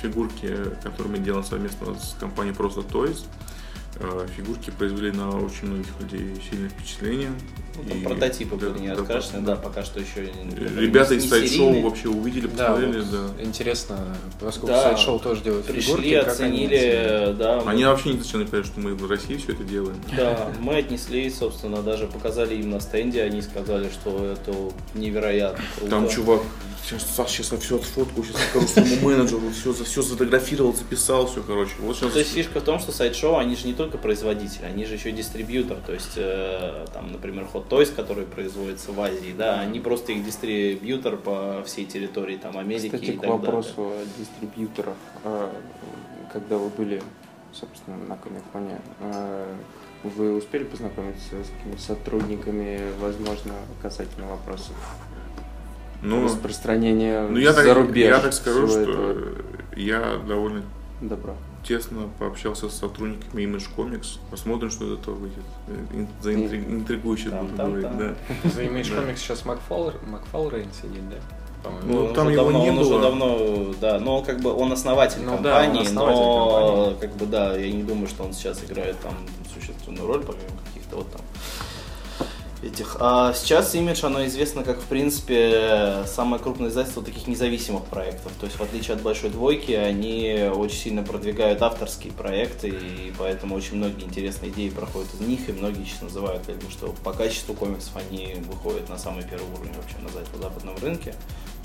фигурки, 0.00 0.56
которые 0.84 1.16
мы 1.16 1.18
делаем 1.18 1.44
совместно 1.44 1.98
с 1.98 2.16
компанией 2.18 2.54
Просто 2.54 2.80
Toys. 2.80 3.24
Э, 3.96 4.26
Фигурки 4.36 4.70
произвели 4.70 5.10
на 5.10 5.30
очень 5.30 5.66
многих 5.66 5.88
людей 6.00 6.40
сильное 6.48 6.68
впечатление. 6.68 7.30
Ну, 7.82 7.88
там 7.88 7.98
И- 7.98 8.04
прототипы 8.04 8.56
да, 8.56 8.68
были 8.70 8.78
не 8.80 8.88
да, 8.88 8.94
раскрашены, 8.96 9.40
да. 9.40 9.54
да, 9.54 9.60
пока 9.60 9.84
что 9.84 10.00
еще 10.00 10.22
не- 10.22 10.80
Ребята 10.80 11.14
не 11.16 11.24
из 11.24 11.30
сайт-шоу 11.30 11.80
вообще 11.82 12.08
увидели, 12.08 12.48
Да, 12.48 12.72
посмотрели, 12.72 13.00
вот 13.00 13.10
да. 13.36 13.42
интересно, 13.44 13.98
поскольку 14.40 14.66
Да. 14.68 14.82
сайт-шоу 14.82 15.18
тоже 15.20 15.42
делает 15.42 15.64
Пришли, 15.66 15.82
фигурки, 15.82 16.14
как 16.20 16.40
они 16.40 16.64
оценили, 16.66 17.34
да. 17.38 17.60
мы- 17.64 17.70
Они 17.70 17.84
вообще 17.84 18.10
не 18.14 18.18
зачем 18.18 18.46
понять, 18.46 18.66
что 18.66 18.80
мы 18.80 18.94
в 18.94 19.08
России 19.08 19.36
все 19.36 19.52
это 19.52 19.64
делаем. 19.64 19.96
Да, 20.16 20.50
мы 20.60 20.76
отнесли, 20.76 21.30
собственно, 21.30 21.82
даже 21.82 22.06
показали 22.06 22.56
им 22.56 22.70
на 22.70 22.80
стенде, 22.80 23.22
они 23.22 23.42
сказали, 23.42 23.88
что 23.90 24.24
это 24.32 24.52
невероятно 24.94 25.64
круто. 25.76 25.90
Там 25.90 26.08
чувак, 26.08 26.42
сейчас, 26.84 27.06
Саш, 27.14 27.28
сейчас 27.30 27.52
я 27.52 27.58
все 27.58 27.76
отфоткаю, 27.76 28.24
сейчас 28.24 28.36
скажу 28.50 28.66
своему 28.66 29.08
менеджеру, 29.08 29.42
все, 29.50 29.72
все 29.72 30.02
сфотографировал, 30.02 30.74
записал, 30.74 31.26
все, 31.26 31.42
короче. 31.42 31.72
Вот 31.80 31.96
сейчас 31.96 32.12
То 32.12 32.18
есть 32.18 32.32
фишка 32.32 32.60
в 32.60 32.64
том, 32.64 32.78
что 32.80 32.92
сайт-шоу, 32.92 33.36
они 33.38 33.56
же 33.56 33.66
не 33.66 33.74
только 33.74 33.98
производители, 33.98 34.64
они 34.64 34.84
же 34.84 34.94
еще 34.94 35.10
и 35.10 35.12
дистрибьютор. 35.12 35.76
То 35.86 35.92
есть, 35.92 36.12
э, 36.16 36.86
там, 36.92 37.12
например, 37.12 37.46
Hot 37.52 37.67
Toys, 37.68 37.94
который 37.94 38.24
производится 38.24 38.92
в 38.92 39.00
Азии, 39.00 39.34
да, 39.36 39.60
они 39.60 39.80
просто 39.80 40.12
их 40.12 40.24
дистрибьютор 40.24 41.16
по 41.16 41.62
всей 41.64 41.84
территории 41.84 42.36
там, 42.36 42.56
Америки 42.58 42.86
Кстати, 42.94 43.10
и 43.10 43.16
к 43.16 43.20
так 43.20 43.30
вопросу 43.30 43.74
далее. 43.76 44.02
о 44.02 44.18
дистрибьюторах. 44.18 44.94
А, 45.24 45.50
Когда 46.32 46.56
вы 46.58 46.68
были, 46.70 47.02
собственно, 47.52 47.96
на 47.96 48.16
Комиконе, 48.16 48.78
а, 49.00 49.54
вы 50.04 50.36
успели 50.36 50.64
познакомиться 50.64 51.34
с 51.42 51.50
какими 51.58 51.76
сотрудниками, 51.76 52.80
возможно, 53.00 53.52
касательно 53.82 54.28
вопросов 54.28 54.74
Ну, 56.02 56.24
распространения 56.24 57.26
ну 57.28 57.38
я, 57.38 57.52
за 57.52 57.64
так, 57.64 57.76
рубеж 57.76 58.06
я 58.08 58.20
так 58.20 58.32
скажу, 58.32 58.68
что 58.68 58.80
этого 58.80 59.34
я 59.76 60.18
довольно 60.26 60.62
добра. 61.00 61.34
Тесно 61.64 62.08
пообщался 62.18 62.68
с 62.68 62.74
сотрудниками 62.78 63.42
Image 63.42 63.66
Comics. 63.76 64.18
Посмотрим, 64.30 64.70
что 64.70 64.86
из 64.86 64.98
этого 64.98 65.14
выйдет. 65.16 65.44
Ин- 65.92 66.08
заинтри- 66.22 66.70
Интригующе 66.70 67.30
Там, 67.30 67.46
буду 67.46 67.56
там, 67.56 67.66
говорить, 67.72 67.88
там. 67.88 67.98
да. 67.98 68.50
За 68.50 68.62
Image. 68.62 68.82
Comics 68.96 69.16
сейчас 69.16 69.44
Макфал, 69.44 69.92
Макфалрейн 70.06 70.68
сидит, 70.72 71.08
да? 71.10 71.16
Ну, 71.84 72.06
он 72.06 72.14
там 72.14 72.28
его 72.28 72.44
давно, 72.44 72.62
не 72.62 72.70
он 72.70 72.76
было. 72.76 72.84
уже 72.94 73.00
давно, 73.00 73.74
да, 73.80 73.98
но 73.98 74.22
как 74.22 74.40
бы 74.40 74.54
он 74.54 74.72
основатель 74.72 75.20
Ну 75.22 75.32
да, 75.42 75.58
он 75.58 75.64
компании, 75.64 75.82
основатель 75.86 76.20
но 76.20 76.46
компании. 76.86 77.00
как 77.00 77.16
бы 77.16 77.26
да, 77.26 77.56
я 77.56 77.72
не 77.72 77.82
думаю, 77.82 78.06
что 78.06 78.22
он 78.22 78.32
сейчас 78.32 78.62
играет 78.64 78.98
там 79.00 79.12
существенную 79.52 80.06
роль, 80.06 80.20
помимо 80.20 80.56
каких-то 80.68 80.96
вот 80.96 81.10
там 81.12 81.20
этих. 82.62 82.96
А 83.00 83.32
сейчас 83.34 83.74
имидж, 83.74 84.04
оно 84.04 84.24
известно 84.26 84.64
как, 84.64 84.78
в 84.80 84.84
принципе, 84.86 86.04
самое 86.06 86.42
крупное 86.42 86.68
издательство 86.68 87.02
таких 87.02 87.26
независимых 87.26 87.84
проектов. 87.84 88.32
То 88.40 88.46
есть, 88.46 88.58
в 88.58 88.62
отличие 88.62 88.96
от 88.96 89.02
Большой 89.02 89.30
Двойки, 89.30 89.72
они 89.72 90.50
очень 90.54 90.76
сильно 90.76 91.02
продвигают 91.02 91.62
авторские 91.62 92.12
проекты, 92.12 92.68
и 92.68 93.12
поэтому 93.18 93.54
очень 93.54 93.76
многие 93.76 94.04
интересные 94.04 94.50
идеи 94.50 94.68
проходят 94.70 95.08
из 95.14 95.20
них, 95.20 95.48
и 95.48 95.52
многие 95.52 95.84
сейчас 95.84 96.02
называют, 96.02 96.44
бы, 96.46 96.70
что 96.70 96.94
по 97.04 97.12
качеству 97.12 97.54
комиксов 97.54 97.92
они 97.96 98.36
выходят 98.50 98.88
на 98.88 98.98
самый 98.98 99.22
первый 99.22 99.48
уровень 99.54 99.74
вообще 99.74 99.96
на 100.02 100.08
за- 100.08 100.42
западном 100.42 100.76
рынке. 100.82 101.14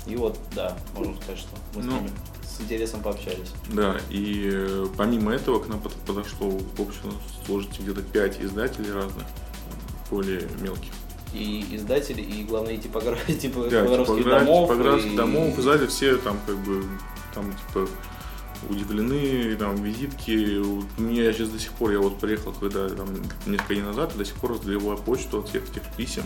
И 0.06 0.16
вот, 0.16 0.38
да, 0.54 0.76
можно 0.94 1.16
сказать, 1.16 1.38
что 1.38 1.48
мы 1.74 1.82
с 1.82 1.86
Ну. 1.86 1.92
ними 1.96 2.10
с 2.46 2.60
интересом 2.60 3.00
пообщались. 3.00 3.50
Да, 3.72 3.96
и 4.10 4.50
э, 4.52 4.86
помимо 4.96 5.32
этого 5.32 5.58
к 5.60 5.66
нам 5.68 5.80
под- 5.80 5.94
подошло 6.06 6.50
в 6.50 6.80
общем 6.80 7.14
сложности 7.46 7.80
где-то 7.80 8.02
5 8.02 8.38
издателей 8.42 8.92
разных, 8.92 9.24
более 10.14 10.48
мелких. 10.60 10.90
И 11.32 11.66
издатели, 11.76 12.22
и 12.22 12.44
главные 12.44 12.78
типографии, 12.78 13.32
типа 13.44 13.68
Да, 13.70 13.84
типограф- 13.84 14.24
домов. 14.24 14.68
типографских 14.70 15.12
и- 15.12 15.16
домов, 15.16 15.58
издатели 15.58 15.86
все 15.88 16.16
там 16.16 16.38
как 16.46 16.56
бы 16.58 16.84
там 17.34 17.52
типа 17.52 17.88
удивлены, 18.70 19.54
там 19.56 19.74
визитки. 19.82 20.58
Вот 20.58 20.86
Мне 20.96 21.32
сейчас 21.32 21.48
до 21.50 21.58
сих 21.58 21.72
пор, 21.72 21.90
я 21.90 21.98
вот 21.98 22.18
приехал, 22.20 22.52
когда 22.52 22.88
там 22.88 23.08
несколько 23.46 23.74
дней 23.74 23.82
назад, 23.84 24.14
и 24.14 24.18
до 24.18 24.24
сих 24.24 24.34
пор 24.36 24.52
разливаю 24.52 24.96
почту 24.98 25.40
от 25.40 25.48
всех 25.48 25.64
этих 25.70 25.82
писем. 25.96 26.22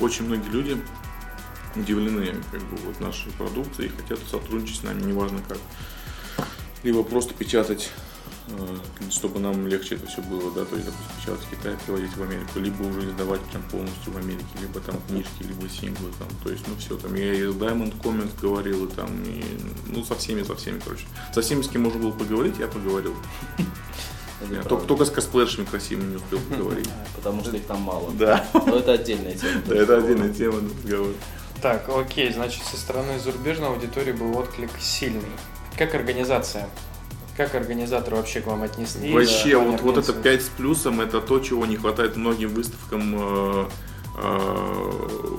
Очень 0.00 0.26
многие 0.26 0.48
люди 0.50 0.76
удивлены 1.74 2.34
как 2.52 2.60
бы 2.62 2.76
вот 2.86 3.00
нашей 3.00 3.30
продукцией 3.32 3.90
и 3.90 3.96
хотят 4.00 4.18
сотрудничать 4.30 4.80
с 4.80 4.82
нами, 4.84 5.02
неважно 5.02 5.40
как. 5.48 5.58
Либо 6.82 7.02
просто 7.02 7.34
печатать 7.34 7.90
чтобы 9.10 9.40
нам 9.40 9.66
легче 9.66 9.96
это 9.96 10.06
все 10.06 10.22
было, 10.22 10.50
да, 10.52 10.64
то 10.64 10.76
есть, 10.76 10.86
допустим, 10.86 11.16
печатать 11.20 11.44
в 11.46 11.50
Китай, 11.50 11.76
переводить 11.84 12.16
в 12.16 12.22
Америку, 12.22 12.58
либо 12.58 12.82
уже 12.82 13.08
издавать 13.08 13.40
прям 13.42 13.62
полностью 13.64 14.12
в 14.12 14.16
Америке, 14.16 14.46
либо 14.60 14.80
там 14.80 14.96
книжки, 15.08 15.42
либо 15.42 15.68
синглы, 15.68 16.10
там, 16.18 16.28
то 16.42 16.50
есть, 16.50 16.66
ну 16.68 16.76
все, 16.76 16.96
там, 16.96 17.14
я 17.14 17.34
и 17.34 17.42
с 17.42 17.54
Diamond 17.54 18.00
Comics 18.00 18.40
говорил, 18.40 18.86
и 18.86 18.92
там, 18.92 19.08
и, 19.24 19.44
ну, 19.88 20.04
со 20.04 20.14
всеми, 20.14 20.42
со 20.42 20.54
всеми, 20.54 20.78
короче. 20.78 21.04
Со 21.34 21.42
всеми, 21.42 21.62
с 21.62 21.68
кем 21.68 21.82
можно 21.82 22.00
было 22.00 22.12
поговорить, 22.12 22.54
я 22.58 22.68
поговорил. 22.68 23.14
Я 24.50 24.62
только, 24.62 24.86
только 24.86 25.04
с 25.06 25.10
косплеершами 25.10 25.64
красивыми 25.64 26.10
не 26.10 26.16
успел 26.16 26.38
поговорить. 26.40 26.88
Потому 27.16 27.42
что 27.42 27.56
их 27.56 27.64
там 27.64 27.80
мало. 27.80 28.12
Да, 28.12 28.46
Но 28.52 28.76
это 28.76 28.92
отдельная 28.92 29.34
тема. 29.34 29.62
да, 29.66 29.74
это 29.82 29.96
отдельная 29.96 30.32
тема. 30.32 30.60
Так, 31.62 31.88
окей, 31.88 32.32
значит, 32.32 32.62
со 32.64 32.76
стороны 32.76 33.18
зарубежной 33.18 33.68
аудитории 33.68 34.12
был 34.12 34.36
отклик 34.36 34.70
сильный. 34.78 35.24
Как 35.76 35.94
организация? 35.94 36.68
Как 37.36 37.54
организаторы 37.54 38.16
вообще 38.16 38.40
к 38.40 38.46
вам 38.46 38.62
отнеслись? 38.62 39.12
Вообще, 39.12 39.52
Да, 39.52 39.58
вот, 39.58 39.80
вот 39.82 39.98
это 39.98 40.12
организация. 40.12 40.22
5 40.22 40.42
с 40.42 40.48
плюсом, 40.48 41.00
это 41.00 41.20
то, 41.20 41.38
чего 41.40 41.66
не 41.66 41.76
хватает 41.76 42.16
многим 42.16 42.48
выставкам 42.48 43.14
э, 43.18 43.64
э, 44.22 44.90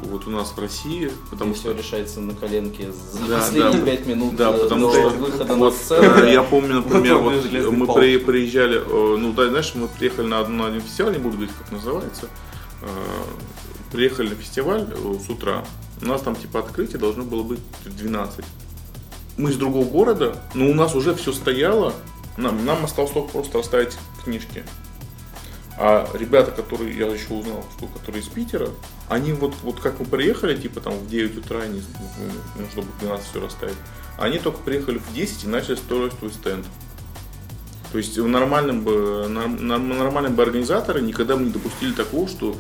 вот 0.09 0.27
у 0.27 0.29
нас 0.29 0.49
в 0.55 0.59
России, 0.59 1.07
потому 1.31 1.53
Потому 1.53 1.55
что 1.55 1.61
все 1.73 1.73
решается 1.73 2.19
на 2.21 2.35
коленке 2.35 2.91
за 2.91 3.25
Да, 3.27 3.37
последние 3.39 3.71
да. 3.81 3.85
пять 3.85 4.05
минут 4.05 4.35
Да, 4.35 4.51
до 4.51 4.57
потому 4.63 4.87
до 4.87 4.93
что 4.93 5.09
выхода 5.09 5.45
на 5.45 5.55
вот, 5.55 5.73
сцену. 5.73 6.25
э, 6.25 6.33
я 6.33 6.43
помню, 6.43 6.75
например, 6.75 7.17
вот 7.17 7.33
мы 7.71 7.87
при- 7.93 8.17
приезжали, 8.19 8.77
э, 8.79 9.17
ну 9.17 9.33
да, 9.33 9.49
знаешь, 9.49 9.71
мы 9.73 9.87
приехали 9.87 10.27
на, 10.27 10.41
один- 10.41 10.57
на 10.57 10.67
один 10.67 10.81
фестиваль, 10.81 11.13
не 11.13 11.19
буду 11.19 11.37
говорить, 11.37 11.55
как 11.57 11.71
называется, 11.71 12.27
э, 12.83 12.87
приехали 13.91 14.29
на 14.29 14.35
фестиваль 14.35 14.87
э, 14.91 15.15
с 15.25 15.29
утра, 15.31 15.65
у 16.01 16.05
нас 16.05 16.21
там 16.21 16.35
типа 16.35 16.59
открытие 16.59 16.99
должно 16.99 17.23
было 17.23 17.41
быть 17.41 17.59
в 17.85 17.97
12. 17.97 18.45
Мы 19.37 19.51
из 19.51 19.57
другого 19.57 19.85
города, 19.85 20.35
но 20.53 20.69
у 20.69 20.73
нас 20.73 20.95
уже 20.95 21.13
все 21.15 21.31
стояло, 21.31 21.93
нам, 22.37 22.65
нам 22.65 22.83
осталось 22.85 23.11
только 23.11 23.29
просто 23.29 23.59
расставить 23.59 23.97
книжки. 24.23 24.63
А 25.79 26.09
ребята, 26.13 26.49
которые, 26.51 26.97
я 26.97 27.05
еще 27.05 27.33
узнал, 27.33 27.63
что 27.77 27.85
которые 27.85 28.23
из 28.23 28.27
Питера, 28.27 28.69
они 29.09 29.33
вот, 29.33 29.53
вот 29.61 29.79
как 29.79 29.99
мы 29.99 30.05
приехали, 30.05 30.59
типа 30.59 30.81
там 30.81 30.93
в 30.93 31.07
9 31.07 31.37
утра, 31.37 31.61
они, 31.61 31.83
ну, 32.55 32.65
чтобы 32.71 32.87
в 32.87 32.99
12 32.99 33.27
все 33.27 33.39
расставить, 33.39 33.75
они 34.17 34.39
только 34.39 34.57
приехали 34.59 34.97
в 34.97 35.13
10 35.13 35.43
и 35.43 35.47
начали 35.47 35.75
строить 35.75 36.13
свой 36.13 36.31
стенд. 36.31 36.65
То 37.91 37.99
есть 37.99 38.17
в 38.17 38.27
нормальном 38.27 38.81
бы, 38.81 39.27
нормальном 39.27 40.35
бы 40.35 40.43
организаторы 40.43 41.01
никогда 41.01 41.37
бы 41.37 41.43
не 41.43 41.51
допустили 41.51 41.93
такого, 41.93 42.27
что 42.27 42.55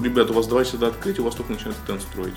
ребята, 0.00 0.32
у 0.32 0.36
вас 0.36 0.46
два 0.46 0.64
часа 0.64 0.78
до 0.78 0.88
открытия, 0.88 1.22
у 1.22 1.24
вас 1.24 1.34
только 1.34 1.52
начинают 1.52 1.76
стенд 1.84 2.00
строить. 2.00 2.34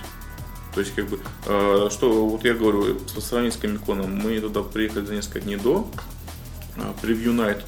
То 0.74 0.80
есть, 0.80 0.96
как 0.96 1.08
бы, 1.08 1.20
э, 1.46 1.90
что 1.92 2.28
вот 2.28 2.44
я 2.44 2.54
говорю, 2.54 2.96
по 3.14 3.22
сравнению 3.22 3.52
с 3.52 3.58
Комиконом, 3.58 4.16
мы 4.16 4.40
туда 4.40 4.64
приехали 4.64 5.06
за 5.06 5.16
несколько 5.16 5.42
дней 5.42 5.58
до, 5.58 5.88
превью 7.02 7.34
э, 7.34 7.36
Night, 7.36 7.64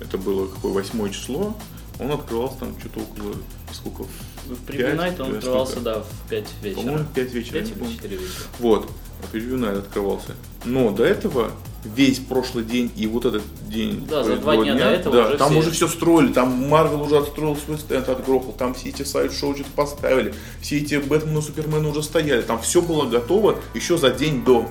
это 0.00 0.18
было 0.18 0.48
какое 0.48 0.72
восьмое 0.72 1.10
число, 1.10 1.56
он 1.98 2.12
открывался 2.12 2.58
там 2.58 2.78
что-то 2.78 3.00
около, 3.00 3.34
сколько? 3.72 4.04
В 4.46 4.64
Preview 4.66 4.96
Night 4.96 5.20
он 5.20 5.36
открывался, 5.36 5.80
да, 5.80 6.00
в 6.00 6.30
5 6.30 6.46
вечера. 6.62 6.80
По-моему, 6.80 7.06
5 7.14 7.34
вечера. 7.34 7.58
5 7.60 7.76
или 7.76 7.92
4 7.96 8.16
вечера. 8.16 8.32
Вот, 8.58 8.90
Preview 9.32 9.58
Night 9.58 9.78
открывался. 9.78 10.34
Но 10.64 10.90
до 10.90 11.04
этого 11.04 11.52
весь 11.84 12.18
прошлый 12.18 12.64
день 12.64 12.90
и 12.96 13.06
вот 13.06 13.24
этот 13.24 13.42
день. 13.68 14.06
Да, 14.08 14.24
за 14.24 14.36
два 14.36 14.56
дня, 14.56 14.74
дня 14.74 14.84
до 14.86 14.90
этого 14.90 15.14
да, 15.16 15.28
уже 15.28 15.38
там 15.38 15.50
все... 15.50 15.58
уже 15.58 15.70
все 15.70 15.88
строили, 15.88 16.32
там 16.32 16.68
Марвел 16.68 17.02
уже 17.02 17.18
отстроил 17.18 17.56
свой 17.56 17.78
стенд, 17.78 18.08
отгрохал, 18.08 18.52
там 18.52 18.74
все 18.74 18.88
эти 18.88 19.02
сайт-шоу 19.02 19.54
что-то 19.54 19.70
поставили, 19.74 20.34
все 20.60 20.78
эти 20.78 20.96
Бэтмены, 20.96 21.40
Супермены 21.40 21.88
уже 21.88 22.02
стояли, 22.02 22.42
там 22.42 22.60
все 22.60 22.82
было 22.82 23.06
готово 23.06 23.56
еще 23.74 23.96
за 23.96 24.10
день 24.10 24.44
до. 24.44 24.66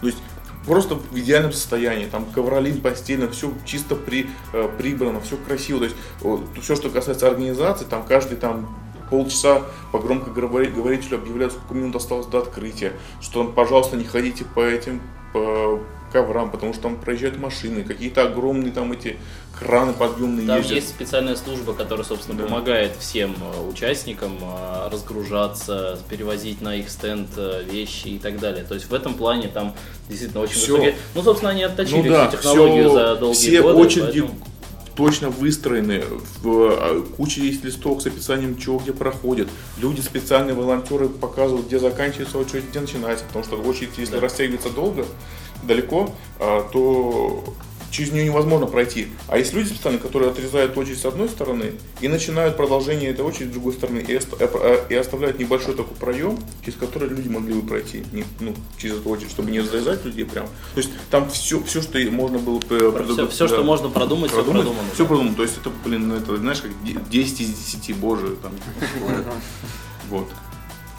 То 0.00 0.06
есть 0.06 0.18
просто 0.66 0.94
в 0.94 1.18
идеальном 1.18 1.52
состоянии. 1.52 2.06
Там 2.06 2.24
ковролин 2.26 2.80
постельно, 2.80 3.30
все 3.30 3.52
чисто 3.64 3.94
при, 3.96 4.26
э, 4.52 4.68
прибрано, 4.78 5.20
все 5.20 5.36
красиво. 5.36 5.80
То 5.80 5.84
есть 5.84 5.96
вот, 6.20 6.42
все, 6.62 6.76
что 6.76 6.90
касается 6.90 7.28
организации, 7.28 7.84
там 7.84 8.04
каждый 8.04 8.36
там 8.36 8.74
полчаса 9.10 9.62
по 9.92 9.98
громкоговорителю 9.98 11.18
объявляют, 11.18 11.52
сколько 11.52 11.74
минут 11.74 11.96
осталось 11.96 12.26
до 12.26 12.38
открытия, 12.38 12.94
что, 13.20 13.44
пожалуйста, 13.44 13.96
не 13.96 14.04
ходите 14.04 14.44
по 14.44 14.60
этим 14.60 15.00
по 15.32 15.80
коврам, 16.14 16.48
потому 16.48 16.72
что 16.72 16.84
там 16.84 16.96
проезжают 16.96 17.38
машины, 17.38 17.82
какие-то 17.82 18.22
огромные 18.22 18.70
там 18.70 18.92
эти 18.92 19.16
краны 19.58 19.92
подъемные 19.92 20.46
Там 20.46 20.58
ездят. 20.58 20.76
есть 20.76 20.88
специальная 20.90 21.34
служба, 21.34 21.74
которая, 21.74 22.06
собственно, 22.06 22.38
да. 22.38 22.44
помогает 22.44 22.92
всем 23.00 23.34
э, 23.34 23.68
участникам 23.68 24.38
э, 24.40 24.88
разгружаться, 24.92 25.98
перевозить 26.08 26.60
на 26.60 26.76
их 26.76 26.88
стенд 26.88 27.30
э, 27.36 27.64
вещи 27.68 28.08
и 28.08 28.18
так 28.18 28.38
далее. 28.38 28.64
То 28.64 28.74
есть 28.74 28.88
в 28.88 28.94
этом 28.94 29.14
плане 29.14 29.48
там 29.48 29.74
действительно 30.08 30.42
очень 30.42 30.54
все. 30.54 30.72
высокие... 30.72 30.96
Ну, 31.16 31.22
собственно, 31.22 31.50
они 31.50 31.64
отточили 31.64 32.08
ну, 32.08 32.14
да, 32.14 32.28
всю 32.28 32.36
технологию 32.36 32.88
все, 32.88 32.94
за 32.94 33.16
долгие 33.16 33.36
все 33.36 33.62
годы. 33.62 33.78
очереди 33.80 34.20
поэтому... 34.20 34.46
точно 34.94 35.30
выстроены, 35.30 36.04
в, 36.42 37.02
куча 37.16 37.40
есть 37.40 37.64
листов 37.64 38.02
с 38.02 38.06
описанием 38.06 38.56
чего 38.56 38.78
где 38.78 38.92
проходит. 38.92 39.48
Люди, 39.78 40.00
специальные 40.00 40.54
волонтеры 40.54 41.08
показывают, 41.08 41.66
где 41.66 41.80
заканчивается 41.80 42.38
очередь, 42.38 42.68
где 42.70 42.78
начинается, 42.78 43.24
потому 43.24 43.44
что 43.44 43.56
очередь, 43.56 43.98
если 43.98 44.14
да. 44.14 44.20
растягивается 44.20 44.70
долго, 44.70 45.04
далеко, 45.62 46.10
а, 46.38 46.68
то 46.72 47.44
через 47.94 48.12
нее 48.12 48.24
невозможно 48.24 48.66
пройти. 48.66 49.08
А 49.28 49.38
есть 49.38 49.52
люди 49.52 49.68
специально, 49.68 50.00
которые 50.00 50.32
отрезают 50.32 50.76
очередь 50.76 50.98
с 50.98 51.04
одной 51.04 51.28
стороны 51.28 51.74
и 52.00 52.08
начинают 52.08 52.56
продолжение 52.56 53.10
этой 53.10 53.24
очереди 53.24 53.50
с 53.50 53.52
другой 53.52 53.72
стороны 53.72 54.00
и, 54.00 54.14
э, 54.14 54.20
э, 54.90 54.98
оставляют 54.98 55.38
небольшой 55.38 55.76
такой 55.76 55.96
проем, 55.96 56.36
через 56.64 56.76
который 56.76 57.08
люди 57.08 57.28
могли 57.28 57.54
бы 57.54 57.66
пройти, 57.66 58.02
не, 58.12 58.24
ну, 58.40 58.54
через 58.78 58.96
эту 58.96 59.08
очередь, 59.10 59.30
чтобы 59.30 59.52
не 59.52 59.60
разрезать 59.60 60.04
людей 60.04 60.24
прям. 60.24 60.46
То 60.74 60.78
есть 60.78 60.90
там 61.10 61.30
все, 61.30 61.62
все 61.62 61.82
что 61.82 61.98
можно 62.10 62.38
было 62.38 62.60
Все, 62.60 63.28
все 63.28 63.46
да, 63.46 63.54
что 63.54 63.62
можно 63.62 63.88
продумать, 63.88 64.32
продумать, 64.32 64.62
все 64.62 64.64
продумано. 64.64 64.88
Все 64.92 65.02
да. 65.04 65.08
продумано. 65.08 65.36
То 65.36 65.42
есть 65.42 65.56
это, 65.58 65.70
блин, 65.84 66.08
ну, 66.08 66.16
это, 66.16 66.36
знаешь, 66.36 66.62
как 66.62 66.72
10 67.10 67.40
из 67.40 67.48
10, 67.48 67.96
боже, 67.96 68.36
там, 68.42 68.52
вот. 70.10 70.28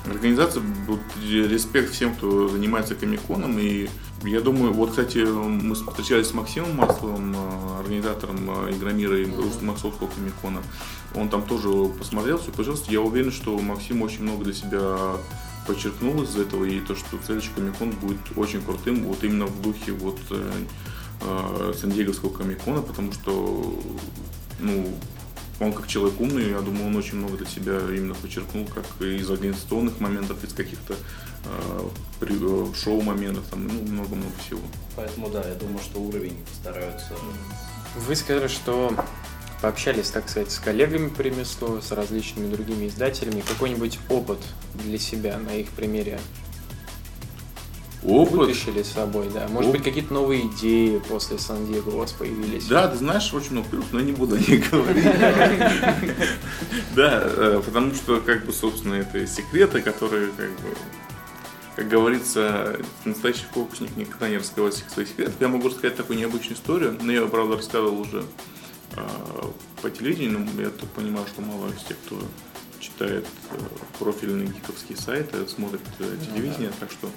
Организация, 0.10 0.62
вот, 0.88 1.00
респект 1.22 1.92
всем, 1.92 2.16
кто 2.16 2.48
занимается 2.48 2.96
комиконом. 2.96 3.58
И 3.60 3.90
я 4.24 4.42
думаю, 4.42 4.74
вот, 4.74 4.92
кстати, 4.92 5.18
мы 5.18 5.76
встречались 5.76 6.28
с 6.28 6.34
Максимом 6.34 6.76
Масловым, 6.76 7.36
э, 7.36 7.80
организатором 7.80 8.68
э, 8.68 8.72
Игромира 8.72 9.18
и 9.18 9.28
Московского 9.62 10.08
комикона. 10.08 10.62
Он 11.16 11.30
там 11.30 11.44
тоже 11.44 11.70
посмотрел 11.98 12.38
все, 12.38 12.52
пожалуйста. 12.52 12.92
Я 12.92 13.02
уверен, 13.02 13.32
что 13.32 13.58
Максим 13.58 14.02
очень 14.02 14.24
много 14.24 14.44
для 14.44 14.54
себя 14.54 15.18
подчеркнул 15.66 16.22
из 16.24 16.36
этого, 16.36 16.66
и 16.66 16.80
то, 16.80 16.96
что 16.96 17.18
следующий 17.26 17.52
комикон 17.56 17.92
будет 17.92 18.20
очень 18.36 18.62
крутым, 18.62 19.04
вот 19.04 19.24
именно 19.24 19.46
в 19.46 19.62
духе 19.62 19.92
вот 19.92 20.20
э, 20.30 20.52
э, 21.22 21.74
Сан-Диеговского 21.80 22.30
комикона, 22.30 22.82
потому 22.82 23.12
что 23.12 23.82
ну, 24.60 24.96
он 25.60 25.74
как 25.74 25.88
человек 25.88 26.20
умный, 26.20 26.50
я 26.50 26.60
думаю, 26.60 26.88
он 26.88 26.96
очень 26.96 27.18
много 27.18 27.38
для 27.38 27.46
себя 27.46 27.80
именно 27.90 28.14
подчеркнул, 28.14 28.68
как 28.68 28.86
из 29.02 29.30
организационных 29.30 30.00
моментов, 30.00 30.44
из 30.44 30.54
каких-то 30.54 30.96
э, 31.46 31.90
э, 32.22 32.66
шоу-моментов, 32.76 33.46
там, 33.50 33.68
ну, 33.68 33.74
много-много 33.74 34.34
всего. 34.46 34.62
Поэтому, 34.96 35.30
да, 35.30 35.48
я 35.48 35.56
думаю, 35.56 35.80
что 35.80 36.00
уровень 36.00 36.38
стараются. 36.60 37.14
Вы 37.96 38.16
сказали, 38.16 38.48
что 38.48 38.94
пообщались, 39.62 40.10
так 40.10 40.30
сказать, 40.30 40.52
с 40.52 40.60
коллегами 40.60 41.08
по 41.08 41.22
ремеслу, 41.22 41.82
с 41.82 41.92
различными 41.92 42.54
другими 42.54 42.88
издателями. 42.88 43.42
Какой-нибудь 43.42 44.00
опыт 44.10 44.40
для 44.74 44.98
себя 44.98 45.38
на 45.38 45.56
их 45.56 45.70
примере 45.70 46.20
Опыт. 48.08 48.34
вытащили 48.34 48.84
с 48.84 48.92
собой, 48.92 49.30
да. 49.34 49.48
Может 49.48 49.70
Оп... 49.70 49.76
быть, 49.76 49.84
какие-то 49.84 50.14
новые 50.14 50.48
идеи 50.48 51.02
после 51.10 51.38
Сан-Диего 51.38 51.90
у 51.90 51.98
вас 51.98 52.12
появились? 52.12 52.66
Да, 52.68 52.88
ты 52.88 52.98
знаешь, 52.98 53.34
очень 53.34 53.54
много 53.54 53.70
плюсов, 53.70 53.94
но 53.94 54.00
я 54.00 54.06
не 54.06 54.12
буду 54.12 54.36
о 54.36 54.40
них 54.40 54.70
говорить. 54.70 55.04
Да, 56.96 57.24
э, 57.26 57.62
потому 57.66 57.94
что, 57.94 58.22
как 58.22 58.46
бы, 58.46 58.54
собственно, 58.54 58.96
это 58.96 59.26
секреты, 59.28 59.82
которые, 59.82 60.28
как 60.28 60.50
бы, 60.52 60.70
как 61.76 61.90
говорится, 61.90 62.80
настоящий 63.04 63.46
фокусник 63.54 63.96
никогда 63.98 64.30
не 64.30 64.38
раскрывает 64.38 64.76
своих 64.76 65.10
секретов. 65.10 65.36
Я 65.40 65.50
могу 65.50 65.68
рассказать 65.68 65.98
такую 65.98 66.18
необычную 66.20 66.56
историю, 66.56 66.98
но 67.02 67.12
я, 67.12 67.26
правда, 67.26 67.58
рассказывал 67.58 68.00
уже 68.00 68.24
э, 68.96 69.02
по 69.82 69.90
телевидению, 69.90 70.48
но 70.56 70.62
я 70.62 70.70
так 70.70 70.90
понимаю, 70.92 71.28
что 71.28 71.42
мало 71.42 71.68
из 71.68 71.84
тех, 71.84 71.98
кто 72.06 72.18
читает 72.80 73.26
э, 73.52 73.58
профильные 74.00 74.48
гиковские 74.48 74.98
сайты, 74.98 75.48
смотрит 75.48 75.82
телевидение, 75.98 76.72
так 76.80 76.92
что 76.92 77.10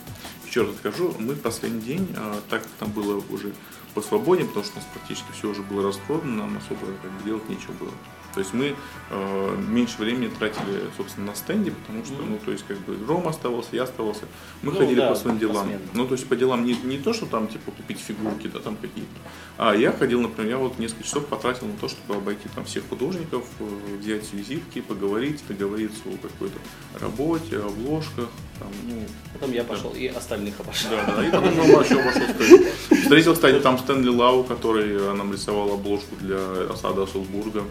еще 0.59 0.67
раз 0.67 0.77
скажу, 0.79 1.15
мы 1.19 1.35
в 1.35 1.41
последний 1.41 1.81
день, 1.81 2.09
а, 2.17 2.41
так 2.49 2.63
как 2.63 2.71
там 2.81 2.91
было 2.91 3.23
уже 3.31 3.53
посвободнее, 3.95 4.47
потому 4.49 4.65
что 4.65 4.75
у 4.75 4.81
нас 4.81 4.89
практически 4.93 5.31
все 5.33 5.51
уже 5.51 5.63
было 5.63 5.85
распродано, 5.85 6.37
нам 6.37 6.57
особо 6.57 6.87
делать 7.25 7.49
нечего 7.49 7.73
было. 7.75 7.93
То 8.39 8.43
есть 8.43 8.55
мы 8.55 8.77
э, 9.11 9.57
меньше 9.69 9.99
времени 9.99 10.29
тратили, 10.29 10.85
собственно, 10.97 11.27
на 11.27 11.35
стенде, 11.35 11.73
потому 11.73 12.05
что, 12.05 12.15
ну, 12.23 12.39
то 12.45 12.53
есть, 12.53 12.65
как 12.69 12.79
бы, 12.79 12.97
Рома 13.05 13.31
оставался, 13.31 13.71
я 13.73 13.83
оставался. 13.83 14.27
Мы 14.63 14.71
ну, 14.71 14.79
ходили 14.79 15.01
да, 15.01 15.09
по 15.09 15.17
своим 15.17 15.41
делам. 15.41 15.65
Посменно. 15.65 15.83
Ну, 15.93 16.07
то 16.07 16.15
есть, 16.15 16.29
по 16.29 16.37
делам 16.37 16.65
не, 16.65 16.77
не 16.85 16.99
то, 16.99 17.13
что 17.13 17.27
там, 17.27 17.49
типа, 17.49 17.73
купить 17.73 17.99
фигурки, 17.99 18.47
да, 18.47 18.61
там 18.61 18.77
какие-то. 18.77 19.11
А 19.57 19.75
я 19.75 19.91
ходил, 19.91 20.21
например, 20.21 20.51
я 20.51 20.59
вот 20.59 20.79
несколько 20.79 21.03
часов 21.03 21.27
потратил 21.27 21.67
на 21.67 21.73
то, 21.79 21.89
чтобы 21.89 22.15
обойти 22.15 22.49
там 22.55 22.65
всех 22.65 22.89
художников, 22.89 23.45
э, 23.59 23.97
взять 24.01 24.33
визитки, 24.33 24.83
поговорить, 24.83 25.43
договориться 25.49 26.03
о 26.07 26.17
какой-то 26.17 26.61
работе, 27.01 27.57
обложках, 27.57 28.29
там, 28.61 28.69
ну. 28.87 29.03
Потом 29.33 29.53
я 29.53 29.65
пошел 29.65 29.91
да. 29.91 29.99
и 29.99 30.07
остальных 30.07 30.61
обошел. 30.61 30.91
Да, 30.91 31.15
да, 31.17 31.27
и 31.27 31.31
потом 31.33 31.59
Рома 31.59 31.83
еще 31.83 32.01
обошел 32.01 33.03
Встретил, 33.03 33.35
кстати, 33.35 33.61
там 33.61 33.79
Стэнли 33.79 34.11
Лау, 34.11 34.45
который 34.45 35.13
нам 35.15 35.33
рисовал 35.33 35.73
обложку 35.73 36.15
для 36.21 36.39
осады 36.71 37.03
Ослсбурга. 37.03 37.65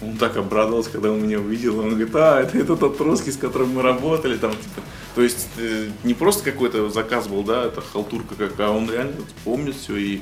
Он 0.00 0.16
так 0.16 0.36
обрадовался, 0.36 0.90
когда 0.90 1.10
он 1.10 1.22
меня 1.22 1.40
увидел. 1.40 1.80
Он 1.80 1.90
говорит, 1.90 2.14
а, 2.14 2.40
это, 2.40 2.56
это 2.56 2.76
тот 2.76 3.00
русский, 3.00 3.32
с 3.32 3.36
которым 3.36 3.74
мы 3.74 3.82
работали. 3.82 4.36
Там, 4.36 4.52
типа. 4.52 4.82
То 5.14 5.22
есть 5.22 5.48
э, 5.56 5.88
не 6.04 6.14
просто 6.14 6.44
какой-то 6.44 6.88
заказ 6.90 7.26
был, 7.26 7.42
да, 7.42 7.64
это 7.64 7.80
халтурка 7.80 8.36
какая, 8.36 8.68
а 8.68 8.70
он 8.70 8.88
реально 8.90 9.14
помнит 9.44 9.74
все 9.74 9.96
и 9.96 10.20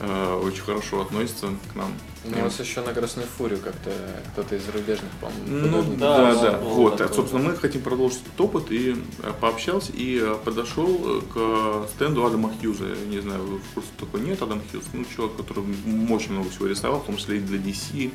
э, 0.00 0.40
очень 0.42 0.62
хорошо 0.62 1.02
относится 1.02 1.48
к 1.72 1.76
нам. 1.76 1.92
У 2.24 2.40
вас 2.40 2.60
еще 2.60 2.82
на 2.82 2.92
Красную 2.92 3.26
Фурию 3.26 3.58
как-то 3.58 3.90
кто-то 4.32 4.54
из 4.54 4.64
зарубежных, 4.64 5.10
по-моему. 5.20 5.44
Ну 5.46 5.96
да, 5.96 6.34
да. 6.34 6.42
да. 6.42 6.58
Вот, 6.58 6.96
такой, 6.96 7.16
собственно, 7.16 7.42
мы 7.42 7.56
хотим 7.56 7.82
продолжить 7.82 8.20
этот 8.20 8.40
опыт 8.40 8.70
и 8.70 8.94
э, 9.22 9.32
пообщался 9.40 9.90
и 9.92 10.20
э, 10.22 10.36
подошел 10.44 10.88
э, 10.88 11.20
к 11.22 11.88
стенду 11.94 12.24
Адама 12.24 12.52
Хьюза. 12.60 12.86
Я 12.86 13.06
не 13.06 13.20
знаю, 13.20 13.42
в 13.42 13.74
курсе 13.74 13.88
такой 13.98 14.20
нет, 14.20 14.40
Адам 14.40 14.62
Хьюз, 14.70 14.84
ну 14.92 15.04
человек, 15.16 15.36
который 15.36 15.64
очень 16.10 16.32
много 16.32 16.48
всего 16.50 16.66
рисовал, 16.66 17.00
в 17.00 17.06
том 17.06 17.16
числе 17.16 17.38
и 17.38 17.40
для 17.40 17.58
DC, 17.58 18.12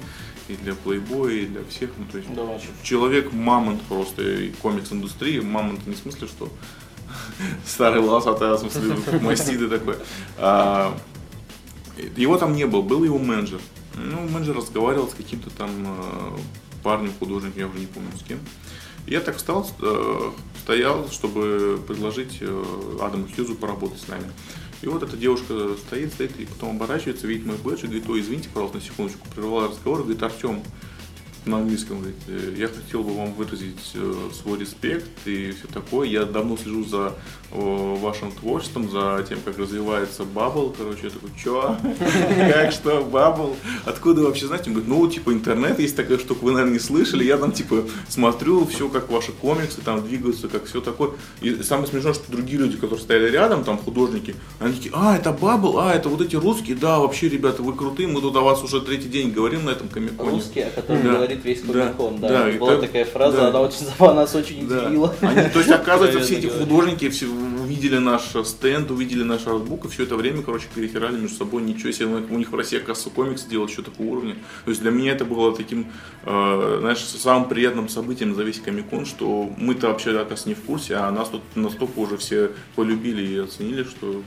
и 0.48 0.56
для 0.56 0.74
Playboy, 0.74 1.44
и 1.44 1.46
для 1.48 1.66
всех. 1.66 1.90
Ну, 1.98 2.06
то 2.10 2.18
есть 2.18 2.34
да, 2.34 2.60
человек 2.84 3.34
мамонт 3.34 3.82
просто 3.84 4.22
и 4.22 4.52
комикс-индустрии. 4.52 5.42
Мамонт 5.42 5.86
не 5.86 5.96
в 5.96 5.98
смысле, 5.98 6.28
что 6.28 6.50
старый 7.66 8.02
волосатый, 8.02 8.52
а 8.52 8.56
в 8.56 8.60
смысле 8.60 8.96
мастиды 9.22 9.68
такой. 9.68 9.98
А, 10.38 10.98
его 12.16 12.38
там 12.38 12.56
не 12.56 12.66
было, 12.66 12.82
был 12.82 13.04
его 13.04 13.18
менеджер. 13.18 13.60
Ну, 13.98 14.22
менеджер 14.30 14.56
разговаривал 14.56 15.10
с 15.10 15.14
каким-то 15.14 15.50
там 15.50 15.70
э, 15.86 16.38
парнем, 16.84 17.12
художником, 17.18 17.60
я 17.60 17.68
уже 17.68 17.80
не 17.80 17.88
помню 17.88 18.12
с 18.18 18.24
кем. 18.24 18.40
Я 19.08 19.22
так 19.22 19.38
встал, 19.38 19.68
э, 19.82 20.32
стоял, 20.64 21.10
чтобы 21.10 21.80
предложить 21.88 22.38
э, 22.42 22.98
Адаму 23.02 23.28
Хьюзу 23.34 23.56
поработать 23.56 24.02
с 24.02 24.08
нами. 24.08 24.32
И 24.82 24.88
вот 24.88 25.02
эта 25.02 25.18
девушка 25.18 25.72
стоит, 25.88 26.14
стоит, 26.14 26.40
и 26.40 26.46
потом 26.46 26.76
оборачивается, 26.76 27.26
видит 27.26 27.48
мой 27.48 27.58
бэдж 27.58 27.80
и 27.80 27.88
говорит, 27.88 28.08
ой, 28.08 28.22
извините, 28.22 28.50
пожалуйста, 28.50 28.78
на 28.78 28.84
секундочку, 28.84 29.28
прервала 29.34 29.70
разговор, 29.70 30.04
говорит, 30.04 30.22
Артем, 30.22 30.62
на 31.48 31.58
английском, 31.58 32.00
говорит, 32.00 32.18
«Э, 32.28 32.54
я 32.58 32.68
хотел 32.68 33.04
бы 33.04 33.14
вам 33.14 33.34
выразить 33.34 33.92
э, 33.96 34.14
свой 34.34 34.60
респект 34.60 35.10
и 35.26 35.52
все 35.52 35.68
такое. 35.68 36.08
Я 36.08 36.26
давно 36.26 36.58
слежу 36.58 36.86
за 36.86 37.14
вашим 37.50 38.32
творчеством, 38.32 38.92
за 38.92 39.26
тем, 39.28 39.40
как 39.44 39.58
развивается 39.58 40.26
Бабл. 40.26 40.76
Короче, 40.78 41.04
я 41.04 41.10
такой, 41.10 41.30
чё? 41.42 41.78
Как 42.54 42.74
что, 42.74 43.02
Бабл? 43.02 43.56
Откуда 43.86 44.24
вообще 44.24 44.48
знаете? 44.48 44.70
Он 44.70 44.74
говорит, 44.74 44.90
ну, 44.90 45.08
типа, 45.08 45.32
интернет 45.32 45.80
есть 45.80 45.96
такая 45.96 46.18
штука, 46.18 46.44
вы, 46.44 46.52
наверное, 46.52 46.74
не 46.74 46.80
слышали. 46.80 47.24
Я 47.24 47.38
там, 47.38 47.54
типа, 47.54 47.86
смотрю 48.10 48.66
все, 48.66 48.90
как 48.90 49.10
ваши 49.10 49.32
комиксы 49.32 49.80
там 49.82 50.06
двигаются, 50.06 50.50
как 50.50 50.66
все 50.66 50.82
такое. 50.82 51.12
И 51.42 51.64
самое 51.64 51.88
смешное, 51.88 52.14
что 52.14 52.30
другие 52.30 52.60
люди, 52.60 52.76
которые 52.76 53.00
стояли 53.00 53.30
рядом, 53.30 53.64
там, 53.64 53.78
художники, 53.78 54.36
они 54.60 54.74
такие, 54.74 54.92
а, 54.94 55.16
это 55.16 55.32
Бабл, 55.32 55.80
а, 55.80 55.94
это 55.94 56.10
вот 56.10 56.22
эти 56.22 56.36
русские, 56.36 56.76
да, 56.76 57.00
вообще, 57.00 57.30
ребята, 57.30 57.64
вы 57.64 57.74
крутые, 57.74 58.08
мы 58.08 58.20
тут 58.20 58.36
о 58.36 58.42
вас 58.42 58.62
уже 58.62 58.82
третий 58.82 59.08
день 59.08 59.32
говорим 59.32 59.66
на 59.66 59.70
этом 59.70 59.88
комиконе. 59.88 60.32
Русский, 60.32 60.62
о 60.62 60.70
котором 60.70 61.04
Да. 61.04 61.28
Говорит 61.38 61.46
весь 61.46 61.62
Да. 61.62 61.88
комикон, 61.88 62.20
да. 62.20 62.28
Да, 62.30 62.50
и 62.50 62.58
Была 62.58 62.72
так- 62.72 62.82
такая 62.82 63.06
фраза, 63.06 63.38
да. 63.38 63.48
она 63.50 63.62
очень 63.62 63.80
забавно 63.86 64.22
нас 64.22 64.36
очень 64.36 64.68
Да. 64.68 64.84
удивила. 64.86 65.16
Они, 65.22 65.50
то 65.50 65.60
есть, 65.60 65.72
оказывается, 65.82 66.20
все 66.22 66.38
эти 66.38 66.48
художники 66.48 67.10
все 67.10 67.28
увидели 67.28 67.98
наш 67.98 68.22
стенд, 68.46 68.92
увидели 68.92 69.24
наш 69.24 69.46
артбук, 69.48 69.86
и 69.86 69.90
все 69.90 70.04
это 70.04 70.16
время, 70.16 70.42
короче, 70.42 70.66
перетирали 70.74 71.18
между 71.18 71.36
собой. 71.38 71.62
Ничего 71.64 71.92
себе, 71.92 72.08
у 72.08 72.38
них 72.38 72.52
в 72.52 72.56
России, 72.56 72.78
оказывается, 72.78 73.10
комиксы 73.10 73.50
делают 73.50 73.72
еще 73.72 73.82
такого 73.82 74.08
уровня. 74.08 74.36
То 74.66 74.72
есть 74.72 74.82
для 74.82 74.92
меня 74.92 75.12
это 75.12 75.26
было 75.26 75.56
таким, 75.56 75.88
э, 76.26 76.78
знаешь, 76.82 77.00
самым 77.00 77.48
приятным 77.50 77.90
событием 77.90 78.36
за 78.36 78.44
весь 78.44 78.60
комикон, 78.60 79.06
что 79.06 79.50
мы-то 79.58 79.88
вообще, 79.88 80.12
оказывается, 80.12 80.50
не 80.50 80.56
в 80.56 80.62
курсе, 80.62 80.96
а 80.96 81.12
нас 81.12 81.30
тут 81.30 81.42
настолько 81.56 82.00
уже 82.00 82.18
все 82.18 82.52
полюбили 82.76 83.26
и 83.26 83.38
оценили, 83.40 83.84
что 83.84 84.22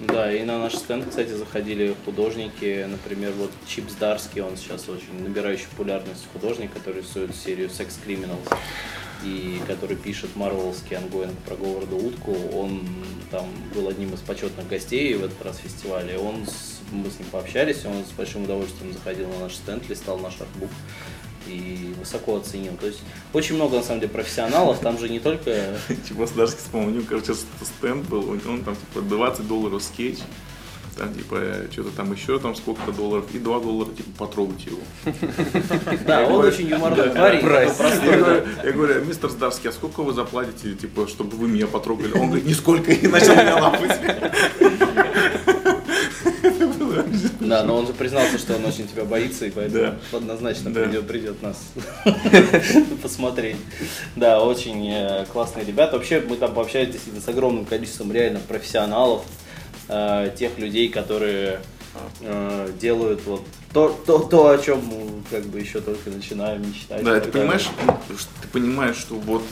Да, 0.00 0.32
и 0.32 0.42
на 0.44 0.58
наш 0.58 0.76
стенд, 0.76 1.06
кстати, 1.08 1.30
заходили 1.30 1.94
художники, 2.06 2.86
например, 2.88 3.32
вот 3.32 3.50
Чип 3.66 3.90
Здарский, 3.90 4.40
он 4.40 4.56
сейчас 4.56 4.88
очень 4.88 5.22
набирающий 5.22 5.66
популярность 5.70 6.26
художник, 6.32 6.72
который 6.72 7.02
рисует 7.02 7.34
серию 7.36 7.68
Sex 7.68 7.88
Criminals 8.06 8.50
и 9.22 9.60
который 9.66 9.96
пишет 9.98 10.34
марвелский 10.36 10.96
ongoing 10.96 11.36
про 11.40 11.54
Говарда 11.54 11.96
Утку, 11.96 12.34
он 12.54 12.80
там 13.30 13.46
был 13.74 13.88
одним 13.88 14.14
из 14.14 14.20
почетных 14.20 14.66
гостей 14.68 15.12
в 15.14 15.24
этот 15.24 15.42
раз 15.42 15.58
фестиваля, 15.58 16.14
и 16.14 16.16
он, 16.16 16.46
с- 16.46 16.78
мы 16.90 17.10
с 17.10 17.18
ним 17.18 17.28
пообщались, 17.30 17.84
он 17.84 18.02
с 18.06 18.12
большим 18.16 18.44
удовольствием 18.44 18.94
заходил 18.94 19.28
на 19.28 19.40
наш 19.40 19.54
стенд, 19.56 19.86
листал 19.90 20.18
наш 20.18 20.40
артбук 20.40 20.70
и 21.46 21.94
высоко 21.98 22.36
оценил. 22.36 22.72
То 22.80 22.86
есть 22.86 23.00
очень 23.32 23.54
много, 23.54 23.76
на 23.76 23.82
самом 23.82 24.00
деле, 24.00 24.12
профессионалов, 24.12 24.78
там 24.80 24.98
же 24.98 25.08
не 25.08 25.20
только 25.20 25.76
типа 26.08 26.26
даже 26.36 26.56
вспомнил, 26.56 27.04
короче, 27.08 27.34
стенд 27.34 28.06
был, 28.08 28.30
он, 28.30 28.62
там 28.62 28.76
типа 28.76 29.02
20 29.02 29.48
долларов 29.48 29.82
скетч, 29.82 30.18
там 30.96 31.14
типа 31.14 31.40
что-то 31.70 31.90
там 31.90 32.12
еще 32.12 32.38
там 32.38 32.54
сколько-то 32.54 32.92
долларов 32.92 33.24
и 33.32 33.38
2 33.38 33.60
доллара 33.60 33.90
типа 33.90 34.10
потрогать 34.18 34.66
его. 34.66 34.80
Да, 36.06 36.26
он 36.26 36.44
очень 36.44 36.68
юморной 36.68 37.10
парень, 37.10 37.44
я 38.64 38.72
говорю, 38.72 39.04
мистер 39.04 39.30
Здарский, 39.30 39.70
а 39.70 39.72
сколько 39.72 40.02
вы 40.02 40.12
заплатите, 40.12 40.74
типа, 40.74 41.06
чтобы 41.08 41.36
вы 41.36 41.48
меня 41.48 41.66
потрогали? 41.66 42.12
Он 42.12 42.26
говорит, 42.26 42.46
нисколько, 42.46 42.92
и 42.92 43.06
начал 43.06 43.32
меня 43.34 43.56
лапать. 43.56 44.00
Да, 47.40 47.64
но 47.64 47.69
он 47.80 47.86
же 47.86 47.92
признался, 47.92 48.38
что 48.38 48.56
он 48.56 48.64
очень 48.64 48.86
тебя 48.86 49.04
боится, 49.04 49.46
и 49.46 49.50
поэтому 49.50 49.96
Да. 50.12 50.16
однозначно 50.18 50.70
Да. 50.72 50.82
придет, 50.84 51.06
придет 51.08 51.42
нас 51.42 51.56
посмотреть. 53.02 53.56
Да, 54.16 54.42
очень 54.42 54.88
э, 54.90 55.26
классные 55.32 55.64
ребята. 55.64 55.96
Вообще 55.96 56.20
мы 56.20 56.36
там 56.36 56.54
пообщались 56.54 56.92
действительно 56.92 57.22
с 57.24 57.28
огромным 57.28 57.64
количеством 57.64 58.12
реально 58.12 58.40
профессионалов, 58.40 59.24
э, 59.88 60.30
тех 60.38 60.58
людей, 60.58 60.88
которые 60.88 61.60
э, 62.20 62.70
делают 62.80 63.22
вот 63.26 63.42
то, 63.72 63.88
то, 64.06 64.18
то, 64.20 64.48
о 64.50 64.58
чем 64.58 64.84
мы 64.84 65.22
как 65.30 65.44
бы 65.46 65.58
еще 65.60 65.80
только 65.80 66.10
начинаем 66.10 66.66
мечтать. 66.68 67.02
Да, 67.04 67.18
ты 67.20 67.30
понимаешь, 67.30 67.68
ты 68.42 68.48
понимаешь, 68.48 68.96
что 68.96 69.14
вот 69.14 69.42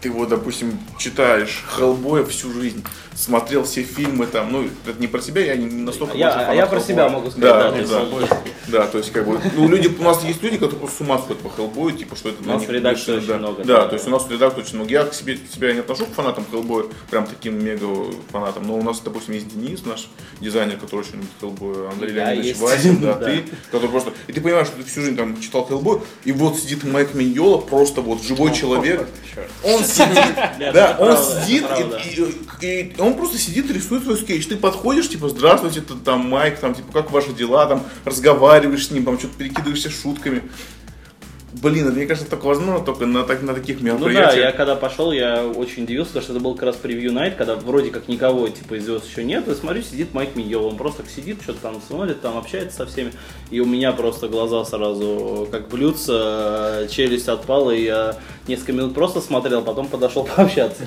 ты 0.00 0.10
вот, 0.10 0.28
допустим, 0.28 0.78
читаешь 0.98 1.64
Хеллбоя 1.68 2.24
всю 2.24 2.52
жизнь, 2.52 2.84
смотрел 3.14 3.64
все 3.64 3.82
фильмы 3.82 4.26
там, 4.26 4.52
ну, 4.52 4.68
это 4.86 5.00
не 5.00 5.06
про 5.06 5.20
себя, 5.20 5.42
я 5.44 5.56
не 5.56 5.66
настолько 5.66 6.14
А 6.14 6.16
я- 6.16 6.48
а 6.50 6.54
я 6.54 6.66
про 6.66 6.80
себя 6.80 7.08
могу 7.08 7.30
сказать, 7.30 7.40
да, 7.40 7.70
да, 7.70 7.76
ну 7.76 7.86
да. 8.20 8.36
Да, 8.68 8.86
то 8.86 8.98
есть, 8.98 9.12
как 9.12 9.26
бы, 9.26 9.40
ну, 9.54 9.68
люди, 9.68 9.94
у 9.98 10.02
нас 10.02 10.24
есть 10.24 10.42
люди, 10.42 10.56
которые 10.56 10.78
просто 10.80 10.98
с 10.98 11.00
ума 11.00 11.18
сходят 11.18 11.40
по 11.42 11.50
Хеллбою, 11.50 11.96
типа, 11.96 12.16
что 12.16 12.30
это... 12.30 12.42
У 12.42 12.46
нас 12.46 12.64
в 12.64 12.70
редакции 12.70 13.16
очень 13.16 13.26
да. 13.26 13.38
много, 13.38 13.64
Да, 13.64 13.82
да. 13.82 13.88
то 13.88 13.94
есть 13.94 14.06
у 14.06 14.10
нас 14.10 14.26
в 14.26 14.30
редакции 14.30 14.60
очень 14.60 14.76
много. 14.76 14.90
Я 14.90 15.04
к 15.04 15.14
себе, 15.14 15.38
себя 15.52 15.72
не 15.72 15.80
отношу 15.80 16.06
к 16.06 16.10
фанатам 16.10 16.44
Хеллбоя, 16.50 16.86
прям 17.10 17.26
таким 17.26 17.64
мега 17.64 17.86
фанатам, 18.30 18.66
но 18.66 18.76
у 18.76 18.82
нас, 18.82 19.00
допустим, 19.00 19.34
есть 19.34 19.48
Денис, 19.48 19.84
наш 19.84 20.08
дизайнер, 20.40 20.78
который 20.78 21.00
очень 21.00 21.14
любит 21.14 21.28
Хеллбоя, 21.40 21.90
Андрей 21.90 22.14
Я 22.14 22.32
Леонидович 22.32 22.46
есть. 22.48 22.60
Васин, 22.60 22.96
да, 23.00 23.14
Да. 23.14 23.26
ты, 23.26 23.44
который 23.70 23.90
просто... 23.90 24.12
И 24.26 24.32
ты 24.32 24.40
понимаешь, 24.40 24.66
что 24.66 24.76
ты 24.78 24.84
всю 24.84 25.02
жизнь 25.02 25.16
там 25.16 25.40
читал 25.40 25.66
Хеллбой, 25.66 26.00
и 26.24 26.32
вот 26.32 26.58
сидит 26.58 26.82
Майк 26.84 27.14
Миньола, 27.14 27.58
просто 27.58 28.00
вот 28.00 28.22
живой 28.22 28.52
человек, 28.52 29.06
он 29.62 29.84
сидит, 29.84 30.34
да, 30.58 30.96
он 30.98 31.16
сидит, 31.16 31.64
и, 32.62 32.94
он 32.98 33.14
просто 33.14 33.38
сидит, 33.38 33.70
рисует 33.70 34.02
свой 34.02 34.16
скетч. 34.16 34.46
Ты 34.46 34.56
подходишь, 34.56 35.08
типа, 35.08 35.28
здравствуйте, 35.28 35.82
там 36.04 36.28
Майк, 36.28 36.58
там, 36.58 36.74
типа, 36.74 36.92
как 36.92 37.10
ваши 37.10 37.32
дела, 37.32 37.66
там, 37.66 37.82
разговариваешь 38.04 38.55
с 38.62 38.90
ним, 38.90 39.04
там, 39.04 39.18
что-то 39.18 39.34
перекидываешься 39.38 39.90
шутками. 39.90 40.42
Блин, 41.62 41.86
это, 41.86 41.96
мне 41.96 42.04
кажется, 42.06 42.28
только 42.28 42.44
возможно 42.44 42.84
только 42.84 43.06
на, 43.06 43.22
так, 43.22 43.40
на 43.40 43.54
таких 43.54 43.80
Ну 43.80 43.86
да, 43.86 43.92
мероприятиях. 43.94 44.44
я 44.44 44.52
когда 44.52 44.76
пошел, 44.76 45.10
я 45.10 45.46
очень 45.46 45.84
удивился, 45.84 46.08
потому 46.08 46.22
что 46.24 46.32
это 46.34 46.42
был 46.42 46.54
как 46.54 46.64
раз 46.64 46.76
превью 46.76 47.12
найт, 47.14 47.36
когда 47.36 47.54
вроде 47.54 47.90
как 47.90 48.08
никого 48.08 48.46
типа 48.48 48.74
из 48.74 48.84
звезд 48.84 49.06
еще 49.08 49.24
нет, 49.24 49.48
и 49.48 49.54
смотрю, 49.54 49.80
сидит 49.82 50.12
Майк 50.12 50.36
Миньол, 50.36 50.66
он 50.66 50.76
просто 50.76 51.02
сидит, 51.08 51.40
что-то 51.40 51.60
там 51.60 51.80
смотрит, 51.86 52.20
там 52.20 52.36
общается 52.36 52.76
со 52.76 52.86
всеми, 52.86 53.12
и 53.50 53.60
у 53.60 53.64
меня 53.64 53.92
просто 53.92 54.28
глаза 54.28 54.64
сразу 54.66 55.48
как 55.50 55.68
блюдца, 55.68 56.86
челюсть 56.90 57.28
отпала, 57.28 57.70
и 57.70 57.84
я 57.84 58.16
несколько 58.48 58.72
минут 58.72 58.94
просто 58.94 59.20
смотрел, 59.20 59.62
потом 59.62 59.88
подошел 59.88 60.24
пообщаться. 60.36 60.82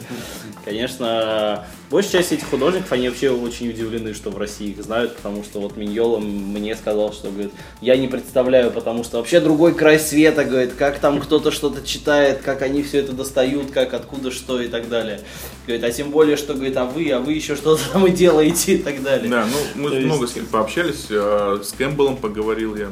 Конечно, 0.66 1.66
большая 1.90 2.12
часть 2.22 2.32
этих 2.34 2.50
художников, 2.50 2.92
они 2.92 3.10
вообще 3.10 3.30
очень 3.32 3.70
удивлены, 3.70 4.14
что 4.14 4.30
в 4.30 4.38
России 4.38 4.70
их 4.72 4.84
знают, 4.84 5.16
потому 5.16 5.44
что 5.44 5.60
вот 5.62 5.78
Миньола 5.78 6.20
мне 6.20 6.76
сказал, 6.76 7.14
что, 7.14 7.30
говорит, 7.30 7.52
я 7.82 7.98
не 7.98 8.08
представляю, 8.08 8.72
потому 8.72 9.04
что 9.04 9.18
вообще 9.18 9.40
другой 9.40 9.74
край 9.74 10.00
света, 10.00 10.46
говорит, 10.46 10.74
как 10.78 11.00
там 11.00 11.20
кто-то 11.20 11.52
что-то 11.52 11.86
читает, 11.86 12.42
как 12.44 12.62
они 12.62 12.84
все 12.84 13.00
это 13.00 13.14
достают, 13.14 13.72
как 13.72 13.94
откуда 13.94 14.32
что 14.32 14.62
и 14.62 14.68
так 14.68 14.90
далее. 14.90 15.22
Говорит, 15.66 15.84
а 15.86 15.92
тем 15.92 16.12
более, 16.12 16.38
что, 16.38 16.54
говорит, 16.54 16.78
а 16.78 16.86
вы, 16.86 17.10
а 17.12 17.20
вы 17.20 17.34
еще 17.34 17.56
что-то 17.56 17.82
там 17.92 18.06
и 18.08 18.12
делаете 18.12 18.74
и 18.76 18.78
так 18.78 19.02
далее. 19.02 19.30
Да, 19.30 19.46
ну 19.46 19.82
мы 19.82 19.90
То 19.90 19.96
есть- 19.96 20.06
много 20.08 20.28
с 20.28 20.36
ним 20.36 20.46
пообщались, 20.46 21.06
э, 21.10 21.60
с 21.64 21.72
Кэмпбеллом 21.74 22.18
поговорил 22.18 22.76
я. 22.76 22.90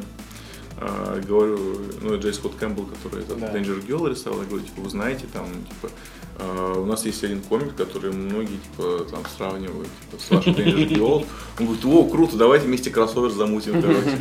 Э, 0.80 1.22
говорю, 1.28 1.58
ну, 2.02 2.18
Джей 2.20 2.34
Скотт 2.34 2.54
Кэмпбелл, 2.56 2.86
который 2.86 3.24
этот 3.24 3.40
Да. 3.40 3.48
Danger 3.48 3.84
Girl 3.86 4.10
рисовал, 4.10 4.42
я 4.42 4.48
говорю, 4.48 4.64
типа, 4.64 4.82
вы 4.82 4.90
знаете, 4.92 5.26
там, 5.34 5.46
типа, 5.68 5.92
э, 6.40 6.74
у 6.78 6.86
нас 6.86 7.04
есть 7.06 7.24
один 7.24 7.42
комик, 7.42 7.76
который 7.76 8.12
многие, 8.12 8.58
типа, 8.58 9.06
там, 9.10 9.22
сравнивают, 9.36 9.88
типа, 10.12 10.22
с 10.24 10.30
вашей 10.30 10.54
Danger 10.54 10.88
Girl. 10.90 11.26
Он 11.60 11.66
говорит, 11.66 11.86
о, 11.86 12.04
круто, 12.04 12.38
давайте 12.38 12.68
вместе 12.68 12.92
кроссовер 12.92 13.32
замутим, 13.32 13.82
короче. 13.82 14.18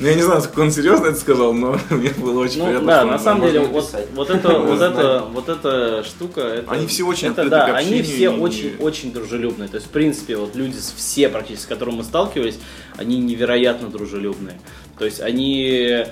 Ну, 0.00 0.08
я 0.08 0.14
не 0.16 0.22
знаю, 0.22 0.42
как 0.42 0.58
он 0.58 0.72
серьезно 0.72 1.06
это 1.06 1.20
сказал, 1.20 1.52
но 1.54 1.78
мне 1.90 2.10
было 2.10 2.40
очень 2.40 2.58
Ну 2.58 2.66
приятно. 2.66 2.86
да, 2.88 3.00
что 3.02 3.10
на 3.12 3.18
самом 3.20 3.42
деле, 3.42 3.60
вот, 3.60 3.94
вот 4.16 4.30
это, 4.30 4.58
вот 4.58 4.80
это, 4.80 5.28
вот 5.32 5.48
эта 5.48 6.02
штука, 6.02 6.40
это, 6.40 6.72
Они 6.72 6.88
все 6.88 7.04
очень 7.06 7.28
это, 7.28 7.48
да, 7.48 7.68
к 7.70 7.74
они 7.76 8.02
все 8.02 8.24
и- 8.24 8.26
очень, 8.26 8.76
очень 8.80 9.12
дружелюбные. 9.12 9.68
То 9.68 9.76
есть, 9.76 9.86
в 9.86 9.90
принципе, 9.90 10.36
вот 10.36 10.56
люди 10.56 10.76
все 10.96 11.28
практически, 11.28 11.62
с 11.66 11.68
которыми 11.68 11.98
мы 11.98 12.02
сталкивались, 12.02 12.58
они 12.96 13.20
невероятно 13.20 13.88
дружелюбные. 13.88 14.58
То 14.98 15.04
есть 15.04 15.20
они 15.20 16.06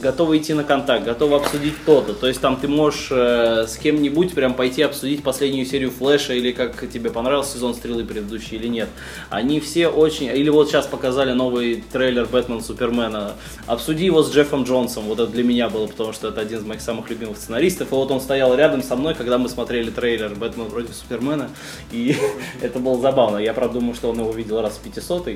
готовы 0.00 0.38
идти 0.38 0.54
на 0.54 0.64
контакт, 0.64 1.04
готовы 1.04 1.36
обсудить 1.36 1.74
то-то. 1.84 2.12
То 2.12 2.26
есть 2.26 2.40
там 2.40 2.56
ты 2.56 2.66
можешь 2.68 3.08
э, 3.10 3.66
с 3.68 3.76
кем-нибудь 3.76 4.34
прям 4.34 4.54
пойти 4.54 4.82
обсудить 4.82 5.22
последнюю 5.22 5.66
серию 5.66 5.90
Флэша 5.90 6.34
или 6.34 6.50
как 6.50 6.88
тебе 6.88 7.10
понравился 7.10 7.54
сезон 7.54 7.74
Стрелы 7.74 8.04
предыдущий 8.04 8.56
или 8.56 8.66
нет. 8.66 8.88
Они 9.30 9.60
все 9.60 9.88
очень... 9.88 10.26
Или 10.26 10.48
вот 10.48 10.68
сейчас 10.68 10.86
показали 10.86 11.32
новый 11.32 11.84
трейлер 11.92 12.26
Бэтмен 12.26 12.60
Супермена. 12.60 13.34
Обсуди 13.66 14.04
его 14.04 14.22
с 14.22 14.32
Джеффом 14.32 14.64
Джонсом. 14.64 15.04
Вот 15.04 15.20
это 15.20 15.30
для 15.30 15.44
меня 15.44 15.68
было, 15.68 15.86
потому 15.86 16.12
что 16.12 16.28
это 16.28 16.40
один 16.40 16.58
из 16.58 16.64
моих 16.64 16.80
самых 16.80 17.08
любимых 17.10 17.36
сценаристов. 17.36 17.92
И 17.92 17.94
вот 17.94 18.10
он 18.10 18.20
стоял 18.20 18.54
рядом 18.56 18.82
со 18.82 18.96
мной, 18.96 19.14
когда 19.14 19.38
мы 19.38 19.48
смотрели 19.48 19.90
трейлер 19.90 20.34
Бэтмен 20.34 20.70
против 20.70 20.94
Супермена. 20.94 21.50
И 21.92 22.16
это 22.62 22.80
было 22.80 23.00
забавно. 23.00 23.38
Я, 23.38 23.52
правда, 23.52 23.74
думаю, 23.74 23.94
что 23.94 24.10
он 24.10 24.18
его 24.18 24.32
видел 24.32 24.60
раз 24.60 24.74
в 24.74 24.80
500 24.80 25.28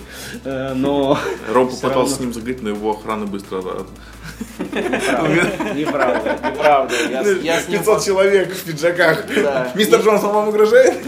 э, 0.44 0.74
но... 0.74 1.16
Всё 1.46 1.66
попытался 1.66 2.16
с 2.16 2.20
ним 2.20 2.32
заговорить, 2.32 2.62
но 2.62 2.70
его 2.70 2.91
охрана 2.92 3.26
быстро 3.26 3.62
Неправда, 4.58 6.38
неправда. 6.50 6.94
Я, 7.10 7.24
с- 7.24 7.42
я 7.42 7.60
с 7.60 7.68
ним 7.68 7.78
500 7.78 8.04
человек 8.04 8.52
в 8.52 8.64
пиджаках. 8.64 9.24
Мистер 9.74 10.00
Джонсон 10.00 10.32
вам 10.32 10.48
угрожает? 10.48 11.04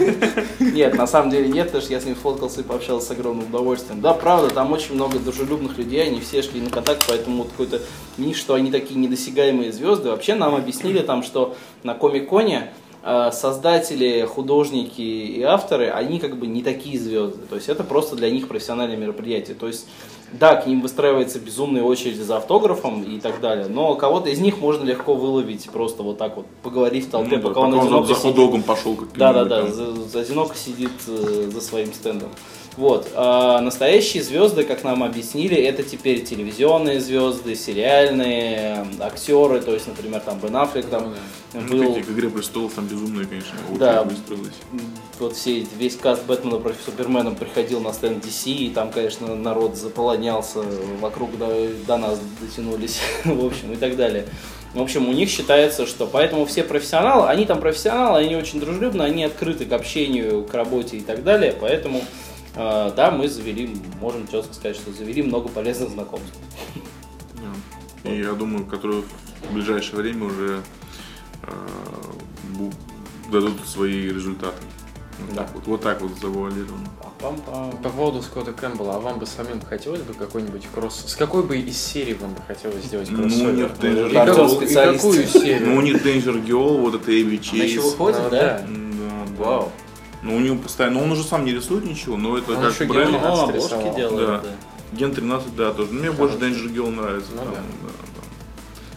Нет, 0.59 0.95
на 0.95 1.07
самом 1.07 1.31
деле 1.31 1.47
нет, 1.47 1.67
потому 1.67 1.81
что 1.83 1.93
я 1.93 1.99
с 1.99 2.05
ним 2.05 2.15
фоткался 2.15 2.61
и 2.61 2.63
пообщался 2.63 3.07
с 3.07 3.11
огромным 3.11 3.45
удовольствием. 3.47 4.01
Да, 4.01 4.13
правда, 4.13 4.53
там 4.53 4.71
очень 4.71 4.95
много 4.95 5.19
дружелюбных 5.19 5.77
людей, 5.77 6.03
они 6.03 6.19
все 6.21 6.41
шли 6.41 6.61
на 6.61 6.69
контакт, 6.69 7.03
поэтому 7.07 7.43
вот 7.43 7.51
какой-то 7.51 7.81
миф, 8.17 8.37
что 8.37 8.53
они 8.53 8.71
такие 8.71 8.99
недосягаемые 8.99 9.71
звезды. 9.71 10.09
Вообще 10.09 10.35
нам 10.35 10.55
объяснили 10.55 10.99
там, 10.99 11.23
что 11.23 11.55
на 11.83 11.93
Комик-Коне 11.93 12.71
э, 13.03 13.31
создатели, 13.31 14.25
художники 14.25 15.01
и 15.01 15.41
авторы, 15.43 15.89
они 15.89 16.19
как 16.19 16.37
бы 16.37 16.47
не 16.47 16.63
такие 16.63 16.99
звезды. 16.99 17.45
То 17.49 17.55
есть 17.55 17.69
это 17.69 17.83
просто 17.83 18.15
для 18.15 18.29
них 18.29 18.47
профессиональное 18.47 18.97
мероприятие. 18.97 19.55
То 19.55 19.67
есть 19.67 19.87
да, 20.33 20.55
к 20.55 20.67
ним 20.67 20.81
выстраивается 20.81 21.39
безумная 21.39 21.83
очередь 21.83 22.17
за 22.17 22.37
автографом 22.37 23.03
и 23.03 23.19
так 23.19 23.39
далее, 23.41 23.67
но 23.67 23.95
кого-то 23.95 24.29
из 24.29 24.39
них 24.39 24.59
можно 24.59 24.83
легко 24.83 25.13
выловить, 25.13 25.69
просто 25.69 26.03
вот 26.03 26.17
так 26.17 26.35
вот 26.35 26.45
поговорить 26.63 27.07
в 27.07 27.11
толпе, 27.11 27.37
Ну 27.37 27.41
да, 27.43 27.47
пока 27.49 27.59
он 27.61 27.71
пока 27.71 27.81
он 27.81 27.85
одиноко 27.87 28.07
за 28.07 28.13
сидит. 28.15 28.23
хот-догом 28.25 28.63
пошел. 28.63 28.97
Да, 29.15 29.33
да, 29.33 29.45
да, 29.45 29.67
за, 29.67 29.93
за- 29.93 30.19
одиноко 30.19 30.55
сидит 30.55 30.91
э, 31.07 31.49
за 31.53 31.61
своим 31.61 31.93
стендом. 31.93 32.29
Вот. 32.77 33.07
А 33.15 33.61
настоящие 33.61 34.21
звезды, 34.21 34.63
как 34.65 34.83
нам 34.83 35.01
объяснили, 35.03 35.55
это 35.55 35.81
теперь 35.83 36.23
телевизионные 36.25 36.99
звезды, 36.99 37.55
сериальные, 37.55 38.85
э, 38.99 39.03
актеры, 39.03 39.61
то 39.61 39.73
есть, 39.73 39.87
например, 39.87 40.19
там 40.19 40.39
Бен 40.39 40.55
Аффлек 40.57 40.87
там 40.87 41.15
Ну, 41.53 41.61
был, 41.61 41.87
такие, 41.93 42.03
к 42.03 42.09
«Игре 42.09 42.29
престолов» 42.29 42.73
там 42.73 42.85
безумные, 42.87 43.27
конечно, 43.27 43.53
Да. 43.79 44.03
выстроилась. 44.03 44.53
вот 45.19 45.37
все, 45.37 45.65
весь 45.77 45.95
каст 45.95 46.23
Бэтмена 46.25 46.57
против 46.57 46.79
Супермена 46.85 47.31
приходил 47.31 47.79
на 47.79 47.93
стенд 47.93 48.25
DC, 48.25 48.51
и 48.51 48.69
там, 48.69 48.91
конечно, 48.91 49.33
народ 49.35 49.77
заполонялся, 49.77 50.59
вокруг 50.99 51.37
до, 51.37 51.69
до 51.87 51.95
нас 51.97 52.19
дотянулись, 52.41 52.99
в 53.23 53.45
общем, 53.45 53.71
и 53.71 53.77
так 53.77 53.95
далее. 53.95 54.25
В 54.73 54.81
общем, 54.81 55.07
у 55.07 55.13
них 55.13 55.29
считается, 55.29 55.85
что 55.87 56.05
поэтому 56.05 56.45
все 56.45 56.61
профессионалы, 56.63 57.29
они 57.29 57.45
там 57.45 57.61
профессионалы, 57.61 58.19
они 58.19 58.35
очень 58.35 58.59
дружелюбны, 58.59 59.03
они 59.03 59.23
открыты 59.23 59.65
к 59.65 59.71
общению, 59.71 60.43
к 60.43 60.53
работе 60.53 60.97
и 60.97 61.01
так 61.01 61.23
далее, 61.23 61.55
поэтому 61.57 62.01
да, 62.55 63.11
мы 63.11 63.27
завели, 63.27 63.75
можем 63.99 64.27
четко 64.27 64.53
сказать, 64.53 64.75
что 64.77 64.91
завели 64.93 65.21
много 65.23 65.49
полезных 65.49 65.89
знакомств. 65.89 66.33
Да. 68.03 68.09
И 68.09 68.19
я 68.19 68.33
думаю, 68.33 68.65
которые 68.65 69.03
в 69.49 69.53
ближайшее 69.53 69.97
время 69.97 70.25
уже 70.25 70.61
э, 71.43 71.51
дадут 73.31 73.53
свои 73.67 74.07
результаты. 74.09 74.55
Вот 75.19 75.33
Да. 75.35 75.43
так 75.43 75.55
вот, 75.55 75.67
вот 75.67 75.81
так 75.81 76.01
вот 76.01 76.11
завуалированно. 76.19 76.87
Пам-пам. 77.21 77.81
По 77.81 77.89
поводу 77.89 78.21
Скотта 78.21 78.51
Кэмпбелла, 78.51 78.95
а 78.95 78.99
вам 78.99 79.19
бы 79.19 79.25
самим 79.25 79.61
хотелось 79.61 80.01
бы 80.01 80.13
какой-нибудь 80.13 80.67
кросс... 80.73 81.05
С 81.07 81.15
какой 81.15 81.43
бы 81.43 81.57
из 81.57 81.77
серий 81.77 82.13
вам 82.15 82.33
бы 82.33 82.41
хотелось 82.45 82.83
сделать 82.83 83.09
Ну, 83.09 83.19
кроссовер? 83.23 83.53
нет, 83.53 83.71
и, 83.81 83.87
Danger 83.87 84.11
Girl. 84.11 84.25
какую, 84.25 84.69
и 84.69 84.73
какую 84.73 85.27
серию? 85.27 85.67
Ну, 85.69 85.77
у 85.77 85.81
них 85.81 86.05
Danger 86.05 86.45
Girl, 86.45 86.81
вот 86.81 86.95
это 86.95 87.11
Эйви 87.11 87.37
Она 87.51 87.63
еще 87.63 87.75
Чейз. 87.75 87.83
выходит, 87.83 88.19
Ну, 88.23 88.29
да. 88.29 88.59
Да, 88.59 88.65
да. 88.67 89.43
Вау. 89.43 89.71
Ну, 90.25 90.35
у 90.35 90.39
него 90.39 90.57
постоянно, 90.57 90.97
ну, 90.97 91.03
он 91.05 91.11
уже 91.11 91.23
сам 91.23 91.45
не 91.45 91.53
рисует 91.53 91.85
ничего, 91.85 92.17
но 92.17 92.35
это 92.37 92.51
Он 92.53 92.61
как 92.61 92.73
еще 92.73 92.85
бренд. 92.85 93.11
Ну, 93.11 93.19
13 93.19 93.43
обложки 93.43 93.55
рисовал. 93.75 93.95
делает, 93.95 94.27
Да. 94.27 94.37
да. 94.41 94.97
Ген 94.97 95.13
13, 95.13 95.55
да, 95.55 95.71
тоже. 95.73 95.91
Мне 95.91 96.11
больше 96.11 96.37
Danger 96.37 96.73
Girl 96.73 96.89
нравится. 96.89 97.29
Ну, 97.35 97.41
там, 97.43 97.53
да. 97.53 97.59
да, 97.61 97.89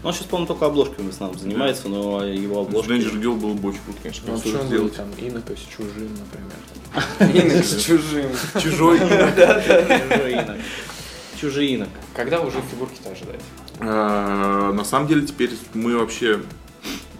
Ну, 0.02 0.08
Он 0.08 0.14
сейчас, 0.14 0.26
по-моему, 0.26 0.46
только 0.46 0.64
обложками 0.66 1.06
в 1.08 1.10
основном 1.10 1.38
занимается, 1.38 1.88
но 1.88 2.24
его 2.24 2.54
да. 2.54 2.60
обложки... 2.70 2.88
Danger 2.90 3.20
Girl 3.20 3.36
был 3.36 3.54
бы 3.54 3.68
очень 3.68 3.80
круто, 3.84 3.98
конечно, 4.02 4.24
Ну, 4.32 4.38
что 4.38 4.48
стоит 4.48 4.60
он 4.62 4.66
сделать. 4.68 4.96
там, 4.96 5.08
Инока 5.18 5.52
с 5.54 5.76
чужим, 5.76 6.10
например. 6.18 7.44
Инок 7.52 7.64
с 7.64 7.82
чужим. 7.84 8.30
Чужой. 8.62 8.98
Чужеинок. 8.98 10.56
Чужеинок. 11.40 11.88
Когда 12.14 12.40
уже 12.40 12.58
фигурки-то 12.70 13.10
ожидать? 13.10 13.40
А, 13.80 14.72
На 14.72 14.84
самом 14.84 15.08
деле 15.08 15.26
теперь 15.26 15.50
мы 15.74 15.96
вообще 15.98 16.40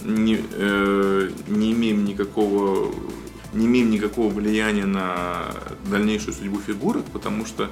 не, 0.00 0.40
э, 0.52 1.30
не 1.48 1.72
имеем 1.72 2.04
никакого 2.04 2.92
не 3.52 3.66
имеем 3.66 3.90
никакого 3.90 4.32
влияния 4.32 4.86
на 4.86 5.46
дальнейшую 5.90 6.34
судьбу 6.34 6.60
фигурок, 6.60 7.04
потому 7.12 7.46
что 7.46 7.68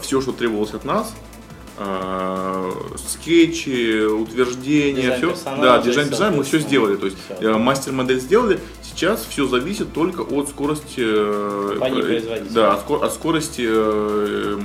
все, 0.00 0.20
что 0.20 0.32
требовалось 0.32 0.74
от 0.74 0.84
нас, 0.84 1.14
а, 1.78 2.72
скетчи, 2.96 4.06
утверждения, 4.06 5.16
Дизайн 5.18 5.34
все, 5.34 5.56
да, 5.60 5.82
дизайн 5.82 6.08
персонажа 6.08 6.36
мы 6.38 6.44
все 6.44 6.58
сделали, 6.58 6.96
то 6.96 7.04
есть 7.04 7.18
всё. 7.22 7.34
э, 7.38 7.58
мастер-модель 7.58 8.18
сделали, 8.18 8.60
сейчас 8.82 9.26
все 9.28 9.46
зависит 9.46 9.92
только 9.92 10.22
от 10.22 10.48
скорости, 10.48 11.00
э, 11.00 11.78
э, 11.82 12.44
да, 12.48 12.72
от, 12.72 12.90
от 12.90 13.12
скорости 13.12 13.66
э, 13.68 14.58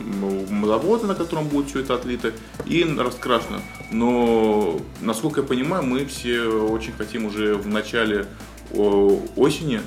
завода, 0.66 1.08
на 1.08 1.16
котором 1.16 1.50
будет 1.50 1.68
все 1.68 1.80
это 1.82 1.96
отлито, 1.96 2.32
и 2.66 2.86
раскрашено. 2.98 3.60
Но, 3.92 4.80
насколько 5.02 5.42
я 5.42 5.46
понимаю, 5.46 5.84
мы 5.84 6.06
все 6.06 6.44
очень 6.44 6.94
хотим 6.94 7.26
уже 7.26 7.56
в 7.56 7.68
начале 7.68 8.26
осени, 8.74 9.82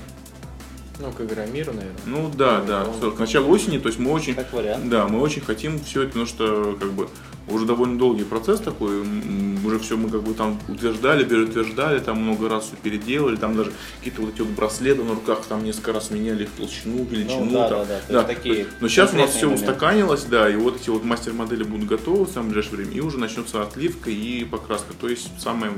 Ну, 1.01 1.11
к 1.11 1.21
Игромиру, 1.21 1.73
наверное. 1.73 1.97
ну 2.07 2.31
да, 2.37 2.61
да, 2.61 2.85
Ну, 2.85 2.93
всё, 2.97 3.11
к 3.11 3.19
началу 3.19 3.49
осени, 3.51 3.79
то 3.79 3.89
есть 3.89 3.99
мы 3.99 4.13
очень, 4.13 4.35
Как 4.35 4.53
вариант. 4.53 4.89
да, 4.89 5.09
мы 5.09 5.21
очень 5.21 5.43
хотим 5.43 5.81
все 5.81 6.03
это, 6.03 6.09
потому 6.11 6.27
что 6.27 6.77
как 6.79 6.93
бы 6.93 7.09
уже 7.49 7.67
довольно 7.67 7.99
долгий 7.99 8.23
процесс 8.25 8.61
такой, 8.61 9.01
уже 9.67 9.79
все 9.81 9.97
мы 9.97 10.09
как 10.09 10.23
бы 10.23 10.33
там 10.35 10.59
утверждали, 10.69 11.25
переутверждали, 11.25 11.99
там 11.99 12.23
много 12.23 12.49
раз 12.49 12.67
все 12.67 12.77
переделали, 12.77 13.35
там 13.37 13.57
даже 13.57 13.73
какие-то 13.99 14.23
вот 14.23 14.35
эти 14.35 14.41
вот 14.43 14.51
браслеты 14.51 15.03
на 15.03 15.15
руках 15.15 15.41
там 15.49 15.65
несколько 15.65 15.93
раз 15.93 16.11
меняли 16.11 16.45
их 16.45 16.51
толщину, 16.51 17.05
величину. 17.05 17.45
Ну, 17.47 17.53
да, 17.53 17.69
там. 17.69 17.87
да, 17.89 18.01
да, 18.09 18.15
есть 18.21 18.27
такие 18.29 18.67
Но 18.81 18.89
сейчас 18.89 19.13
у 19.13 19.17
нас 19.17 19.31
все 19.31 19.47
моменты. 19.47 19.65
устаканилось, 19.65 20.25
да, 20.25 20.49
и 20.49 20.55
вот 20.57 20.81
эти 20.81 20.91
вот 20.91 21.05
мастер-модели 21.05 21.65
будут 21.65 21.87
готовы 21.89 22.25
в 22.25 22.31
самое 22.31 22.53
ближайшее 22.53 22.77
время, 22.85 22.93
и 22.97 23.01
уже 23.01 23.19
начнется 23.19 23.63
отливка 23.63 24.11
и 24.11 24.45
покраска, 24.45 24.95
то 24.99 25.09
есть 25.09 25.29
самое 25.41 25.73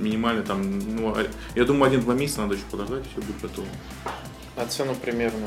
м, 0.00 0.04
минимальное 0.04 0.42
там, 0.42 0.78
ну, 0.96 1.14
а- 1.16 1.26
я 1.54 1.64
думаю, 1.64 1.84
один-два 1.88 2.14
месяца 2.14 2.40
надо 2.42 2.54
еще 2.54 2.64
подождать, 2.70 3.04
и 3.04 3.08
все 3.12 3.20
будет 3.26 3.40
готово. 3.40 3.68
А 4.56 4.66
цену 4.66 4.94
примерно 4.94 5.46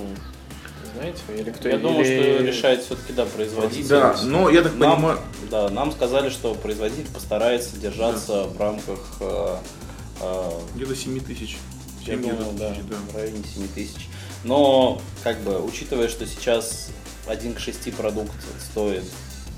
знаете? 0.96 1.22
Или 1.36 1.50
кто 1.52 1.68
Я 1.70 1.78
думаю, 1.78 2.06
или- 2.06 2.36
что 2.36 2.44
решает 2.44 2.84
все-таки, 2.84 3.14
да, 3.14 3.26
производитель. 3.26 3.88
Да, 3.88 4.16
но 4.24 4.50
я 4.50 4.62
так 4.62 4.76
Нам, 4.76 4.96
понимаю, 4.98 5.20
да, 5.50 5.70
нам 5.70 5.92
сказали, 5.92 6.30
что 6.30 6.54
производитель 6.56 7.08
постарается 7.12 7.78
держаться 7.78 8.44
в 8.44 8.60
рамках, 8.60 9.00
э, 9.20 9.58
э, 10.22 10.50
где-то 10.76 10.96
7 10.96 11.20
тысяч. 11.20 11.58
я 12.02 12.14
7 12.14 12.20
где-то 12.22 12.38
думаю, 12.38 12.58
да, 12.58 12.70
тысяч, 12.74 12.84
да. 12.90 12.96
в 13.12 13.16
районе 13.16 13.44
7 13.56 13.68
тысяч. 13.70 14.08
Но, 14.44 15.02
как 15.24 15.40
бы, 15.42 15.64
учитывая, 15.64 16.10
что 16.10 16.28
сейчас 16.28 16.90
1 17.28 17.54
к 17.56 17.60
6 17.60 17.92
продукт 17.92 18.34
стоит 18.72 19.04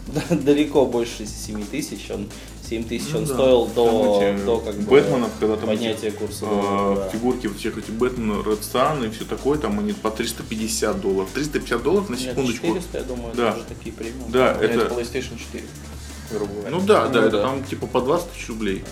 далеко 0.30 0.86
больше 0.86 1.26
7 1.26 1.66
тысяч, 1.66 2.10
он 2.12 2.30
7 2.70 2.84
тысяч 2.86 3.08
Ну 3.14 3.20
он 3.20 3.26
да. 3.26 3.34
стоил 3.34 3.66
до, 3.68 4.34
до 4.46 4.58
как 4.60 4.76
бы, 4.76 4.84
Бэтменов, 4.92 5.32
когда 5.40 5.56
там 5.56 5.68
поднятия 5.70 6.08
эти, 6.08 6.16
курса. 6.16 6.46
доллара, 6.46 6.96
да. 6.96 7.10
фигурки 7.10 7.48
вот 7.48 7.58
всех 7.58 7.78
эти 7.78 7.92
Бэтмена, 7.92 8.42
Red 8.42 8.62
Sun 8.62 9.08
и 9.08 9.10
все 9.12 9.26
такое, 9.26 9.58
там 9.58 9.80
они 9.80 9.94
по 9.94 10.10
350 10.12 11.00
долларов. 11.02 11.30
350 11.34 11.84
долларов 11.84 12.10
на 12.10 12.16
Нет, 12.16 12.24
секундочку. 12.32 12.68
400, 12.68 12.98
я 12.98 13.04
думаю, 13.04 13.36
Да. 13.36 13.52
тоже 13.54 13.66
такие 13.68 13.94
премиумы. 13.94 14.30
Да, 14.32 14.52
Это 14.54 14.66
это, 14.66 14.94
PlayStation 14.96 15.38
4, 15.38 15.64
грубо 16.32 16.54
говоря. 16.54 16.70
ну 16.72 16.82
да, 16.82 17.08
да, 17.08 17.22
Ну 17.22 17.28
это 17.28 17.38
да. 17.38 17.44
там 17.44 17.64
типа 17.64 17.88
по 17.88 18.02
20 18.02 18.32
тысяч 18.32 18.50
рублей. 18.50 18.84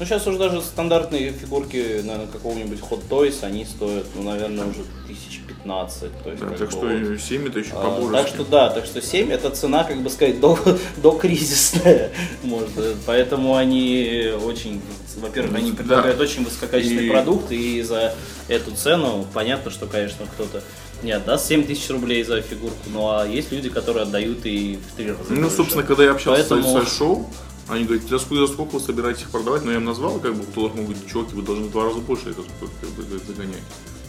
Ну, 0.00 0.06
сейчас 0.06 0.26
уже 0.26 0.38
даже 0.38 0.60
стандартные 0.60 1.30
фигурки, 1.30 2.00
наверное, 2.02 2.26
какого-нибудь 2.26 2.80
Hot 2.90 3.02
Toys, 3.08 3.44
они 3.44 3.64
стоят, 3.64 4.04
ну, 4.16 4.24
наверное, 4.24 4.66
уже 4.66 4.80
тысяч 5.06 5.40
15. 5.46 6.10
То 6.24 6.30
есть, 6.30 6.42
Да, 6.42 6.48
так 6.56 6.70
что 6.72 6.80
вот. 6.80 6.90
и 6.90 7.16
7 7.16 7.46
это 7.48 7.60
еще 7.60 7.70
А, 7.74 7.84
побольше. 7.84 8.12
так 8.12 8.26
что 8.28 8.44
да, 8.44 8.70
так 8.70 8.86
что 8.86 9.00
7 9.00 9.30
это 9.30 9.50
цена, 9.50 9.84
как 9.84 10.02
бы 10.02 10.10
сказать, 10.10 10.40
до, 10.40 10.58
до 10.96 11.12
кризисная. 11.12 12.10
Может, 12.42 12.70
поэтому 13.06 13.54
они 13.54 14.32
очень, 14.44 14.82
во-первых, 15.18 15.54
они 15.58 15.70
Да. 15.70 15.76
предлагают 15.76 16.20
очень 16.20 16.44
высококачественный 16.44 17.06
И- 17.06 17.10
продукт, 17.10 17.52
и 17.52 17.80
за 17.82 18.14
эту 18.48 18.72
цену 18.72 19.24
понятно, 19.32 19.70
что, 19.70 19.86
конечно, 19.86 20.26
кто-то 20.26 20.64
не 21.04 21.12
отдаст 21.12 21.46
7 21.46 21.64
тысяч 21.64 21.88
рублей 21.90 22.24
за 22.24 22.40
фигурку, 22.42 22.76
ну 22.92 23.10
а 23.10 23.26
есть 23.28 23.52
люди, 23.52 23.68
которые 23.70 24.02
отдают 24.02 24.44
и 24.44 24.76
в 24.92 24.96
три 24.96 25.10
раза 25.12 25.22
Ну, 25.30 25.42
больше. 25.42 25.56
собственно, 25.56 25.84
когда 25.84 26.02
я 26.02 26.10
общался 26.10 26.46
Поэтому- 26.56 26.84
с 26.84 26.96
шоу, 26.98 27.30
они 27.68 27.84
говорят, 27.84 28.04
за 28.08 28.18
сколько, 28.18 28.46
за 28.46 28.52
сколько 28.52 28.74
вы 28.74 28.80
собираетесь 28.80 29.22
их 29.22 29.30
продавать? 29.30 29.64
Но 29.64 29.70
я 29.70 29.78
им 29.78 29.84
назвал, 29.84 30.18
как 30.20 30.34
бы, 30.34 30.42
кто 30.44 30.68
должен 30.68 30.84
говорить, 30.84 31.06
чуваки, 31.10 31.34
вы 31.34 31.42
должны 31.42 31.64
в 31.66 31.70
два 31.72 31.84
раза 31.84 31.98
больше 32.00 32.30
это 32.30 32.42
как 32.42 32.90
бы, 32.90 33.02
загонять. 33.26 33.62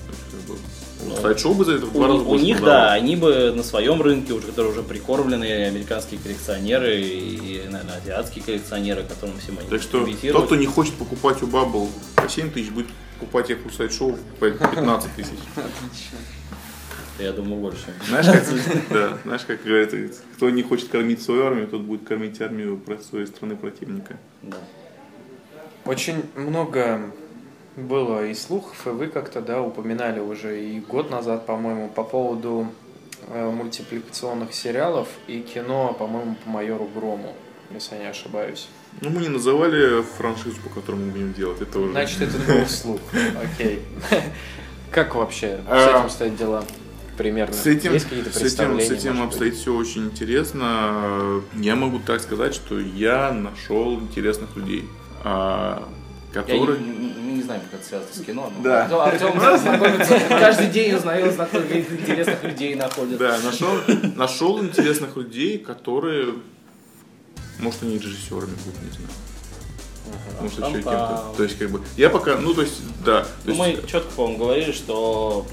То 0.06 0.12
есть, 0.12 0.22
как 0.32 0.40
бы, 0.42 0.56
вот 1.06 1.22
Сайт-шоу 1.22 1.54
бы 1.54 1.66
за 1.66 1.74
это 1.74 1.86
в 1.86 1.90
У, 1.96 2.00
два 2.00 2.08
раза 2.08 2.18
них- 2.20 2.28
у 2.28 2.30
больше 2.32 2.46
них, 2.46 2.58
продавал. 2.58 2.80
да, 2.82 2.94
они 2.94 3.16
бы 3.16 3.54
на 3.56 3.64
своем 3.64 4.02
рынке, 4.02 4.34
уже, 4.34 4.48
которые 4.48 4.72
уже 4.74 4.84
прикормленные 4.84 5.68
американские 5.68 6.20
коллекционеры 6.20 7.02
и, 7.02 7.62
наверное, 7.70 7.98
азиатские 8.02 8.44
коллекционеры, 8.44 9.04
которым 9.04 9.38
всем 9.40 9.58
они 9.60 9.70
Так 9.70 9.82
что 9.82 10.06
тот, 10.32 10.46
кто 10.48 10.56
не 10.56 10.66
хочет 10.66 10.94
покупать 10.96 11.42
у 11.44 11.48
Bubble 11.48 11.90
по 12.16 12.28
7 12.30 12.50
тысяч, 12.52 12.72
будет 12.72 12.88
покупать 13.20 13.50
их 13.52 13.60
у 13.66 13.70
сайт-шоу 13.70 14.18
по 14.40 14.50
15 14.50 15.16
тысяч. 15.16 15.30
Я 17.20 17.32
думаю, 17.32 17.62
больше. 17.62 17.94
Знаешь, 18.08 18.26
как, 18.26 18.90
да, 18.90 19.18
знаешь, 19.24 19.44
как 19.46 19.64
говорят, 19.64 19.92
кто 20.36 20.50
не 20.50 20.64
хочет 20.64 20.90
кормить 20.90 21.22
свою 21.22 21.46
армию, 21.46 21.68
тот 21.68 21.82
будет 21.82 22.08
кормить 22.08 22.42
армию 22.42 22.82
своей 23.10 23.26
страны 23.26 23.56
противника. 23.56 24.18
Да. 24.42 24.58
Очень 25.86 26.24
много 26.36 27.00
было 27.78 28.26
и 28.26 28.34
слухов, 28.34 28.86
и 28.88 28.90
вы 28.90 29.08
как-то, 29.08 29.42
да, 29.42 29.62
упоминали 29.62 30.20
уже 30.20 30.62
и 30.62 30.80
год 30.80 31.10
назад, 31.12 31.46
по-моему, 31.46 31.90
по 31.90 32.04
поводу 32.04 32.68
э, 33.28 33.50
мультипликационных 33.50 34.54
сериалов 34.54 35.08
и 35.28 35.40
кино, 35.42 35.96
по-моему, 35.98 36.36
по 36.44 36.50
майору 36.50 36.90
Грому. 36.94 37.34
если 37.72 37.96
я 37.96 38.02
не 38.02 38.08
ошибаюсь. 38.08 38.68
Ну, 39.02 39.10
мы 39.10 39.22
не 39.22 39.28
называли 39.30 40.02
франшизу, 40.02 40.56
по 40.62 40.70
которой 40.70 40.96
мы 40.96 41.12
будем 41.12 41.34
делать. 41.34 41.62
Это 41.62 41.80
уже... 41.80 41.92
Значит, 41.92 42.22
это 42.24 42.38
был 42.54 42.66
слух. 42.66 43.02
Окей. 43.44 43.82
Как 44.92 45.16
вообще 45.16 45.58
с 45.58 45.62
А, 45.68 46.00
этим 46.00 46.10
стоят 46.10 46.38
дела? 46.38 46.64
Примерно. 47.18 47.54
С 47.54 47.66
этим, 47.66 47.94
Есть 47.94 48.06
какие-то 48.10 48.32
с 48.32 48.42
этим, 48.42 48.80
с 48.80 48.92
этим 48.92 49.14
быть? 49.16 49.24
обстоит 49.26 49.56
все 49.56 49.74
очень 49.76 50.06
интересно. 50.06 51.42
Я 51.56 51.76
могу 51.76 52.00
так 52.00 52.20
сказать, 52.22 52.54
что 52.54 52.80
я 52.80 53.32
нашел 53.32 54.00
интересных 54.00 54.56
людей, 54.58 54.86
а, 55.24 55.88
Я 56.34 56.42
не, 56.42 56.48
которые... 56.48 56.80
не- 56.80 57.34
не 57.36 57.42
знаю, 57.42 57.62
как 57.70 57.80
это 57.80 57.88
связано 57.88 58.12
с 58.14 58.20
кино. 58.22 58.52
но 58.58 58.64
Да. 58.64 58.84
Артем, 59.06 59.32
Артем 59.40 59.60
знакомится 59.60 60.20
каждый 60.30 60.68
день 60.68 60.94
узнает 60.96 61.34
знакомых 61.34 61.72
интересных 61.92 62.44
людей 62.44 62.76
находит. 62.76 63.18
Да, 63.18 63.38
нашел, 63.44 63.70
нашел 64.16 64.64
интересных 64.64 65.16
людей, 65.16 65.58
которые, 65.58 66.34
может, 67.60 67.84
они 67.84 67.98
режиссерами 67.98 68.56
будут, 68.66 68.82
не 68.84 68.90
знаю. 68.92 69.10
Может, 70.42 70.60
еще 70.60 70.72
кем-то. 70.84 71.34
То 71.38 71.44
есть, 71.44 71.58
как 71.58 71.70
бы, 71.72 71.82
я 71.98 72.10
пока, 72.10 72.36
ну, 72.38 72.54
то 72.54 72.62
есть, 72.62 72.82
да. 73.04 73.22
То 73.24 73.28
Ну, 73.46 73.54
есть, 73.66 73.82
мы 73.82 73.88
четко, 73.88 74.12
по-моему, 74.16 74.38
говорили, 74.44 74.72
что 74.72 75.46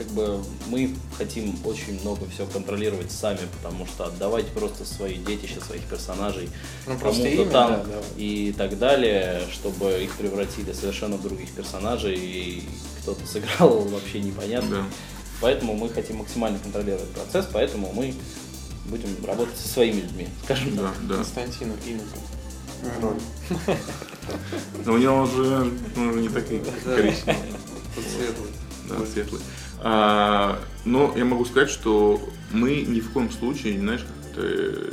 как 0.00 0.08
бы 0.12 0.42
мы 0.68 0.94
хотим 1.18 1.54
очень 1.66 2.00
много 2.00 2.22
все 2.34 2.46
контролировать 2.46 3.12
сами, 3.12 3.40
потому 3.58 3.84
что 3.86 4.06
отдавать 4.06 4.46
просто 4.48 4.86
свои 4.86 5.16
детища, 5.18 5.60
своих 5.62 5.82
персонажей 5.82 6.48
Ну, 6.86 6.98
кому-то 6.98 7.28
имя, 7.28 7.50
там 7.50 7.70
да, 7.70 7.84
да. 7.84 8.00
и 8.16 8.54
так 8.56 8.78
далее, 8.78 9.42
чтобы 9.52 10.02
их 10.02 10.16
превратили 10.16 10.72
в 10.72 10.74
совершенно 10.74 11.18
других 11.18 11.50
персонажей, 11.50 12.16
и 12.18 12.62
кто-то 13.02 13.26
сыграл 13.26 13.80
вообще 13.90 14.20
непонятно. 14.20 14.70
да. 14.76 14.84
Поэтому 15.42 15.74
мы 15.74 15.90
хотим 15.90 16.16
максимально 16.16 16.58
контролировать 16.60 17.10
процесс, 17.10 17.46
поэтому 17.52 17.92
мы 17.92 18.14
будем 18.86 19.22
работать 19.26 19.58
со 19.58 19.68
своими 19.68 20.00
людьми, 20.00 20.28
скажем 20.44 20.78
так. 20.78 20.94
Да, 21.02 21.08
да. 21.08 21.14
Константину 21.16 21.74
имя. 21.86 22.00
Роль. 23.02 23.16
Но 24.86 24.94
у 24.94 24.96
него 24.96 25.22
уже, 25.24 25.70
ну, 25.94 26.08
уже 26.08 26.20
не 26.22 26.28
такие 26.30 26.60
коричневые. 26.84 27.36
Светлый. 27.96 28.50
Да, 28.88 28.96
светлый. 29.12 29.40
А, 29.82 30.60
но 30.84 31.12
я 31.16 31.24
могу 31.24 31.44
сказать, 31.44 31.70
что 31.70 32.20
мы 32.52 32.82
ни 32.82 33.00
в 33.00 33.10
коем 33.10 33.30
случае, 33.30 33.78
знаешь, 33.78 34.02
как-то 34.02 34.42
э, 34.42 34.92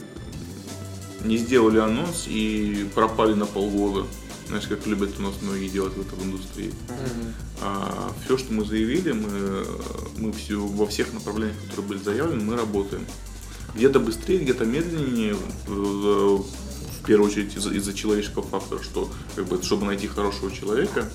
не 1.26 1.38
сделали 1.38 1.78
анонс 1.78 2.26
и 2.28 2.88
пропали 2.95 3.34
на 3.34 3.45
полгода. 3.45 4.08
Знаешь, 4.47 4.67
как 4.67 4.88
любят 4.88 5.19
у 5.19 5.23
нас 5.23 5.34
многие 5.41 5.67
делать 5.67 5.93
в 5.93 6.02
этой 6.02 6.23
индустрии. 6.23 6.73
А, 7.62 8.13
все, 8.23 8.38
что 8.38 8.54
мы 8.54 8.63
заявили, 8.63 9.12
мы, 9.12 9.65
мы 10.17 10.32
все, 10.32 10.58
во 10.58 10.88
всех 10.88 11.12
направлениях, 11.13 11.58
которые 11.63 11.86
были 11.86 12.00
заявлены, 12.00 12.43
мы 12.43 12.56
работаем. 12.56 13.06
Где-то 13.76 14.00
быстрее, 14.00 14.39
где-то 14.39 14.63
медленнее, 14.63 15.36
в, 15.67 16.43
в 16.43 17.06
первую 17.06 17.30
очередь 17.30 17.56
из-за, 17.58 17.71
из-за 17.71 17.93
человеческого 17.93 18.43
фактора, 18.43 18.82
что 18.82 19.12
как 19.36 19.47
бы, 19.47 19.62
чтобы 19.62 19.86
найти 19.86 20.08
хорошего 20.08 20.50
человека, 20.50 21.10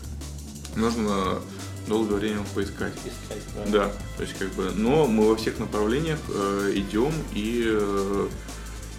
нужно 0.76 1.40
долгое 1.88 2.16
время 2.16 2.40
поискать. 2.54 2.92
Искать, 2.98 3.42
правильно. 3.54 3.72
Да, 3.72 3.92
то 4.16 4.22
есть 4.22 4.38
как 4.38 4.48
бы, 4.52 4.70
но 4.74 5.06
мы 5.06 5.28
во 5.28 5.36
всех 5.36 5.58
направлениях 5.58 6.18
э, 6.28 6.72
идем 6.74 7.12
и 7.34 7.64
э, 7.66 8.28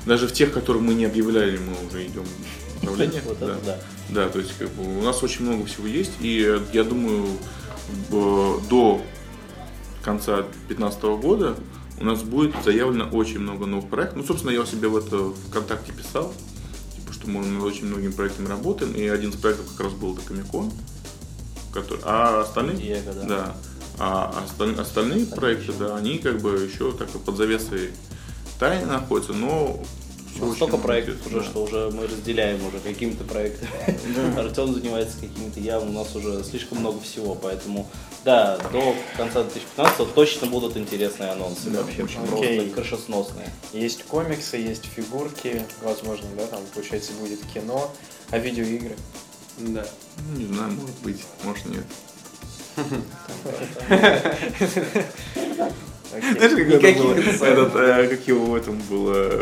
даже 0.05 0.27
в 0.27 0.33
тех, 0.33 0.51
которые 0.51 0.83
мы 0.83 0.93
не 0.93 1.05
объявляли, 1.05 1.57
мы 1.57 1.87
уже 1.87 2.05
идем 2.05 2.25
в 2.25 2.83
направлениях. 2.83 3.23
Вот 3.25 3.39
да. 3.39 3.57
да. 3.65 3.79
Да, 4.09 4.29
то 4.29 4.39
есть 4.39 4.53
как 4.57 4.69
бы, 4.71 4.99
у 4.99 5.01
нас 5.01 5.23
очень 5.23 5.45
много 5.45 5.65
всего 5.65 5.87
есть, 5.87 6.11
и 6.19 6.59
я 6.73 6.83
думаю, 6.83 7.27
до 8.09 9.01
конца 10.03 10.43
2015 10.67 11.03
года 11.03 11.55
у 11.99 12.05
нас 12.05 12.21
будет 12.21 12.53
заявлено 12.63 13.07
очень 13.11 13.39
много 13.39 13.65
новых 13.65 13.89
проектов. 13.89 14.17
Ну, 14.17 14.23
собственно, 14.23 14.51
я 14.51 14.61
у 14.61 14.65
себя 14.65 14.89
в 14.89 14.97
это 14.97 15.31
ВКонтакте 15.47 15.93
писал, 15.93 16.33
типа, 16.95 17.13
что 17.13 17.29
мы 17.29 17.45
над 17.45 17.63
очень 17.63 17.85
многими 17.85 18.11
проектами 18.11 18.47
работаем, 18.47 18.93
и 18.93 19.07
один 19.07 19.29
из 19.29 19.35
проектов 19.35 19.67
как 19.71 19.87
раз 19.87 19.93
был 19.93 20.15
это 20.15 20.25
Комикон, 20.27 20.71
который, 21.73 21.99
а 22.03 22.41
остальные, 22.41 22.77
Диего, 22.77 23.13
да. 23.13 23.23
да, 23.23 23.55
а 23.99 24.43
осталь- 24.45 24.79
остальные 24.79 25.25
проекты, 25.27 25.73
да, 25.73 25.95
они 25.97 26.17
как 26.19 26.39
бы 26.41 26.51
еще 26.71 26.91
так 26.93 27.09
под 27.09 27.37
завесой 27.37 27.91
тайны 28.59 28.85
находятся, 28.85 29.33
но 29.33 29.79
Ну, 30.39 30.53
столько 30.55 30.77
проектов 30.77 31.15
интересно, 31.15 31.37
уже, 31.37 31.45
да. 31.45 31.51
что 31.51 31.63
уже 31.63 31.91
мы 31.95 32.07
разделяем 32.07 32.65
уже 32.65 32.79
какими-то 32.79 33.23
проектами. 33.23 33.71
Артем 34.39 34.73
занимается 34.73 35.17
какими-то, 35.19 35.59
я, 35.59 35.79
у 35.79 35.91
нас 35.91 36.15
уже 36.15 36.43
слишком 36.43 36.79
много 36.79 36.99
всего, 37.01 37.35
поэтому 37.35 37.87
да, 38.25 38.57
до 38.71 38.95
конца 39.17 39.41
2015 39.43 40.13
точно 40.15 40.47
будут 40.47 40.77
интересные 40.77 41.29
анонсы 41.31 41.69
Да, 41.69 41.81
вообще, 41.81 42.03
очень. 42.03 42.19
просто 42.21 42.35
Окей. 42.37 42.69
крышесносные. 42.69 43.49
Есть 43.73 44.03
комиксы, 44.05 44.57
есть 44.57 44.85
фигурки, 44.85 45.61
возможно, 45.83 46.25
да, 46.37 46.47
там, 46.47 46.61
получается, 46.73 47.11
будет 47.19 47.39
кино, 47.53 47.91
а 48.31 48.37
видеоигры. 48.39 48.95
Да. 49.57 49.85
Ну, 50.31 50.39
Не 50.39 50.45
знаю, 50.53 50.71
может 50.73 50.97
быть, 50.99 51.23
может 51.43 51.65
нет. 51.65 51.85
Знаешь, 56.19 56.51
как 56.51 56.83
это 56.83 57.03
было? 57.03 57.13
Этот, 57.13 57.75
э, 57.75 58.07
как 58.07 58.27
его 58.27 58.45
в 58.45 58.55
этом 58.55 58.79
было, 58.89 59.41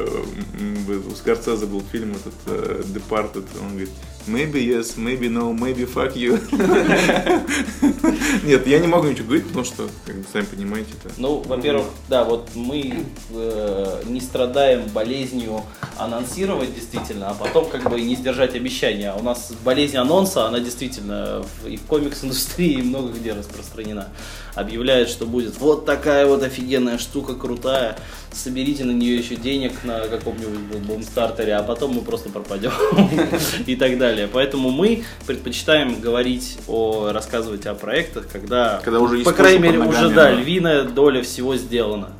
у 1.09 1.15
Скорцезе 1.15 1.65
был 1.65 1.83
фильм 1.91 2.11
этот 2.11 2.33
э, 2.47 2.83
Departed, 2.93 3.45
он 3.61 3.69
говорит, 3.69 3.89
maybe 4.27 4.63
yes, 4.63 4.97
maybe 4.97 5.29
no, 5.29 5.53
maybe 5.53 5.85
fuck 5.85 6.15
you. 6.15 6.39
Нет, 8.45 8.67
я 8.67 8.79
не 8.79 8.87
могу 8.87 9.07
ничего 9.07 9.27
говорить, 9.27 9.47
потому 9.47 9.65
что, 9.65 9.89
как 10.05 10.15
бы, 10.15 10.25
сами 10.31 10.45
понимаете, 10.45 10.89
это... 11.03 11.13
Ну, 11.17 11.41
во-первых, 11.45 11.87
да, 12.07 12.23
вот 12.23 12.49
мы 12.55 13.05
э, 13.31 14.03
не 14.05 14.21
страдаем 14.21 14.87
болезнью 14.93 15.63
анонсировать 15.97 16.73
действительно, 16.73 17.29
а 17.29 17.33
потом 17.33 17.69
как 17.69 17.89
бы 17.89 17.99
и 17.99 18.03
не 18.03 18.15
сдержать 18.15 18.55
обещания. 18.55 19.13
У 19.13 19.23
нас 19.23 19.51
болезнь 19.63 19.97
анонса, 19.97 20.45
она 20.45 20.59
действительно 20.59 21.43
и 21.65 21.77
в 21.77 21.85
комикс-индустрии 21.85 22.79
и 22.79 22.81
много 22.81 23.11
где 23.11 23.33
распространена. 23.33 24.09
Объявляют, 24.55 25.09
что 25.09 25.25
будет 25.25 25.57
вот 25.59 25.85
такая 25.85 26.25
вот 26.25 26.43
офигенная 26.43 26.60
штука, 26.97 27.35
крутая, 27.35 27.97
соберите 28.31 28.83
на 28.83 28.91
нее 28.91 29.17
еще 29.17 29.35
денег 29.35 29.83
на 29.83 30.07
каком-нибудь 30.07 30.79
бумстартере, 30.85 31.55
а 31.55 31.63
потом 31.63 31.93
мы 31.93 32.01
просто 32.01 32.29
пропадем 32.29 32.71
и 33.65 33.75
так 33.75 33.97
далее. 33.97 34.27
Поэтому 34.31 34.71
мы 34.71 35.03
предпочитаем 35.27 35.99
говорить 35.99 36.57
о, 36.67 37.11
рассказывать 37.11 37.65
о 37.65 37.75
проектах, 37.75 38.27
когда, 38.31 38.81
Когда 38.83 38.99
уже 38.99 39.17
есть 39.17 39.25
по 39.25 39.33
крайней 39.33 39.59
мере, 39.59 39.79
уже, 39.79 40.09
да, 40.09 40.25
да. 40.25 40.31
львиная 40.31 40.83
доля 40.83 41.21
всего 41.23 41.55
сделана. 41.55 42.13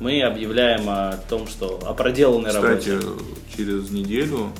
Мы 0.00 0.22
объявляем 0.22 0.88
о 0.88 1.16
том, 1.28 1.46
что 1.46 1.78
о 1.86 1.94
проделанной 1.94 2.50
Кстати, 2.50 2.88
работе. 2.90 3.08
через 3.56 3.90
неделю, 3.90 4.50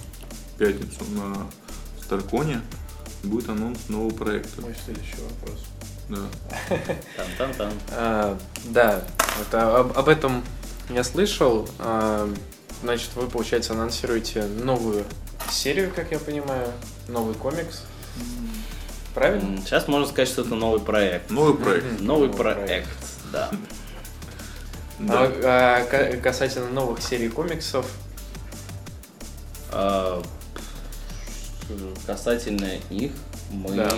в 0.55 0.59
пятницу 0.59 1.01
на 1.17 1.49
Старконе, 2.01 2.61
будет 3.25 3.49
анонс 3.49 3.89
нового 3.89 4.11
проекта. 4.11 4.63
Мой 4.63 4.75
следующий 4.85 5.17
вопрос. 5.29 5.65
Да. 6.09 6.19
Там-там-там. 7.17 7.73
А, 7.91 8.39
да, 8.65 9.03
это, 9.41 9.79
об, 9.79 9.97
об 9.99 10.09
этом 10.09 10.45
я 10.91 11.05
слышал. 11.05 11.69
А, 11.79 12.33
значит, 12.83 13.11
вы, 13.15 13.29
получается, 13.29 13.73
анонсируете 13.73 14.43
новую 14.45 15.05
серию, 15.51 15.93
как 15.95 16.11
я 16.13 16.19
понимаю, 16.19 16.69
новый 17.09 17.35
комикс. 17.35 17.83
Правильно? 19.15 19.59
Сейчас 19.59 19.89
можно 19.89 20.07
сказать, 20.07 20.29
что 20.29 20.43
это 20.43 20.55
новый 20.55 20.81
проект. 20.81 21.31
Новый 21.31 21.55
проект. 21.55 21.85
Новый 22.01 22.29
Новый 22.29 22.31
проект, 22.31 22.67
проект. 22.67 22.89
да. 23.33 23.51
Да. 24.99 25.15
А, 25.25 25.83
а, 25.83 25.85
ка- 25.85 26.17
касательно 26.19 26.69
новых 26.71 27.03
серий 27.03 27.29
комиксов, 27.29 27.87
А, 29.71 30.23
Касательно 32.07 32.69
их, 32.91 33.13
мы, 33.51 33.75
Да. 33.77 33.89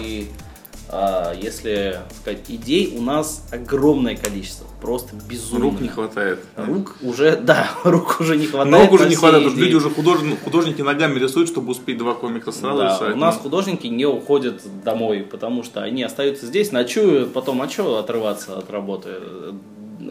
А, 0.89 1.33
если 1.35 2.01
сказать, 2.21 2.41
идей 2.49 2.95
у 2.97 3.03
нас 3.03 3.45
огромное 3.51 4.17
количество, 4.17 4.67
просто 4.81 5.17
безумно. 5.29 5.65
Рук 5.65 5.81
не 5.81 5.89
хватает. 5.89 6.41
Рук 6.57 6.97
уже, 7.03 7.37
да, 7.43 7.71
рук 7.85 8.21
уже 8.21 8.37
не 8.37 8.47
хватает. 8.47 8.71
Ног 8.71 8.93
уже 8.93 9.09
не 9.09 9.15
хватает, 9.17 9.47
идеи. 9.53 9.59
люди 9.65 9.75
уже 9.75 9.91
художники, 9.91 10.39
художники 10.45 10.83
ногами 10.83 11.19
рисуют, 11.19 11.49
чтобы 11.49 11.71
успеть 11.73 11.99
два 11.99 12.15
комикса 12.15 12.53
сразу 12.53 12.79
Да, 12.79 12.95
рисовать. 12.95 13.15
у 13.15 13.19
нас 13.19 13.37
художники 13.39 13.87
не 13.87 14.07
уходят 14.07 14.63
домой, 14.85 15.27
потому 15.29 15.63
что 15.63 15.83
они 15.83 16.03
остаются 16.03 16.47
здесь, 16.47 16.71
ночуют, 16.71 17.33
потом, 17.33 17.63
а 17.63 17.69
что 17.69 17.99
отрываться 17.99 18.59
от 18.59 18.71
работы? 18.71 19.11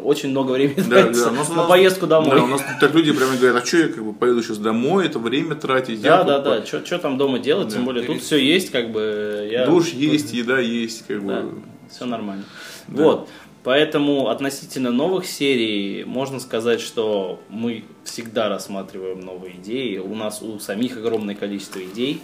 Очень 0.01 0.29
много 0.29 0.51
времени 0.51 0.75
Да, 0.89 1.01
тратится 1.01 1.25
да, 1.25 1.31
нас- 1.31 1.49
на 1.49 1.55
нас- 1.55 1.67
поездку 1.67 2.07
домой. 2.07 2.35
Да, 2.37 2.43
у 2.43 2.47
нас 2.47 2.61
так 2.79 2.93
люди 2.95 3.11
прямо 3.11 3.35
говорят, 3.35 3.61
а 3.63 3.65
что 3.65 3.77
я 3.77 3.87
как 3.89 4.03
бы 4.03 4.13
поеду 4.13 4.41
сейчас 4.41 4.57
домой, 4.57 5.05
это 5.05 5.19
время 5.19 5.55
тратить. 5.55 6.01
Да, 6.01 6.19
я 6.19 6.23
да, 6.23 6.39
тут 6.39 6.71
да. 6.71 6.81
Что 6.85 6.97
там 6.99 7.17
дома 7.17 7.39
делать? 7.39 7.69
Тем 7.69 7.79
Да. 7.81 7.85
более 7.85 8.03
тут 8.05 8.21
все 8.21 8.37
есть, 8.37 8.71
как 8.71 8.91
бы. 8.91 9.47
Я... 9.51 9.65
Душ 9.67 9.89
есть, 9.89 10.33
еда 10.33 10.59
есть, 10.59 11.05
как 11.07 11.25
Да, 11.25 11.41
бы. 11.41 11.61
все 11.91 12.05
нормально. 12.05 12.43
Да. 12.87 13.03
Вот. 13.03 13.29
Поэтому 13.63 14.27
относительно 14.27 14.91
новых 14.91 15.25
серий 15.25 16.03
можно 16.03 16.41
сказать, 16.41 16.81
что 16.81 17.39
мы 17.47 17.85
всегда 18.03 18.49
рассматриваем 18.49 19.21
новые 19.21 19.55
идеи. 19.55 19.99
У 19.99 20.13
нас 20.15 20.41
у 20.41 20.59
самих 20.59 20.97
огромное 20.97 21.33
количество 21.33 21.79
идей, 21.81 22.21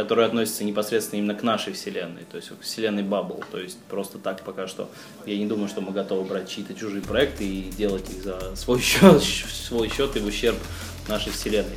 которые 0.00 0.26
относятся 0.26 0.64
непосредственно 0.64 1.18
именно 1.20 1.34
к 1.34 1.42
нашей 1.42 1.74
вселенной, 1.74 2.22
то 2.30 2.38
есть 2.38 2.48
к 2.48 2.62
вселенной 2.62 3.02
Bubble. 3.02 3.44
То 3.50 3.58
есть 3.58 3.78
просто 3.84 4.18
так 4.18 4.42
пока 4.42 4.66
что 4.66 4.88
я 5.26 5.36
не 5.36 5.44
думаю, 5.44 5.68
что 5.68 5.82
мы 5.82 5.92
готовы 5.92 6.24
брать 6.24 6.48
чьи-то 6.48 6.74
чужие 6.74 7.02
проекты 7.02 7.44
и 7.44 7.70
делать 7.70 8.08
их 8.08 8.22
за 8.22 8.56
свой 8.56 8.80
счет, 8.80 9.22
свой 9.68 9.90
счет 9.90 10.16
и 10.16 10.20
в 10.20 10.26
ущерб 10.26 10.56
нашей 11.06 11.32
вселенной. 11.32 11.76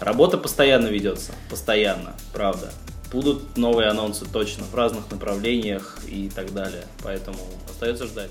Работа 0.00 0.38
постоянно 0.38 0.86
ведется, 0.86 1.32
постоянно, 1.50 2.16
правда. 2.32 2.72
Будут 3.12 3.58
новые 3.58 3.88
анонсы 3.88 4.24
точно 4.24 4.64
в 4.64 4.74
разных 4.74 5.10
направлениях 5.10 5.98
и 6.08 6.30
так 6.34 6.54
далее. 6.54 6.84
Поэтому 7.02 7.38
остается 7.68 8.06
ждать. 8.06 8.30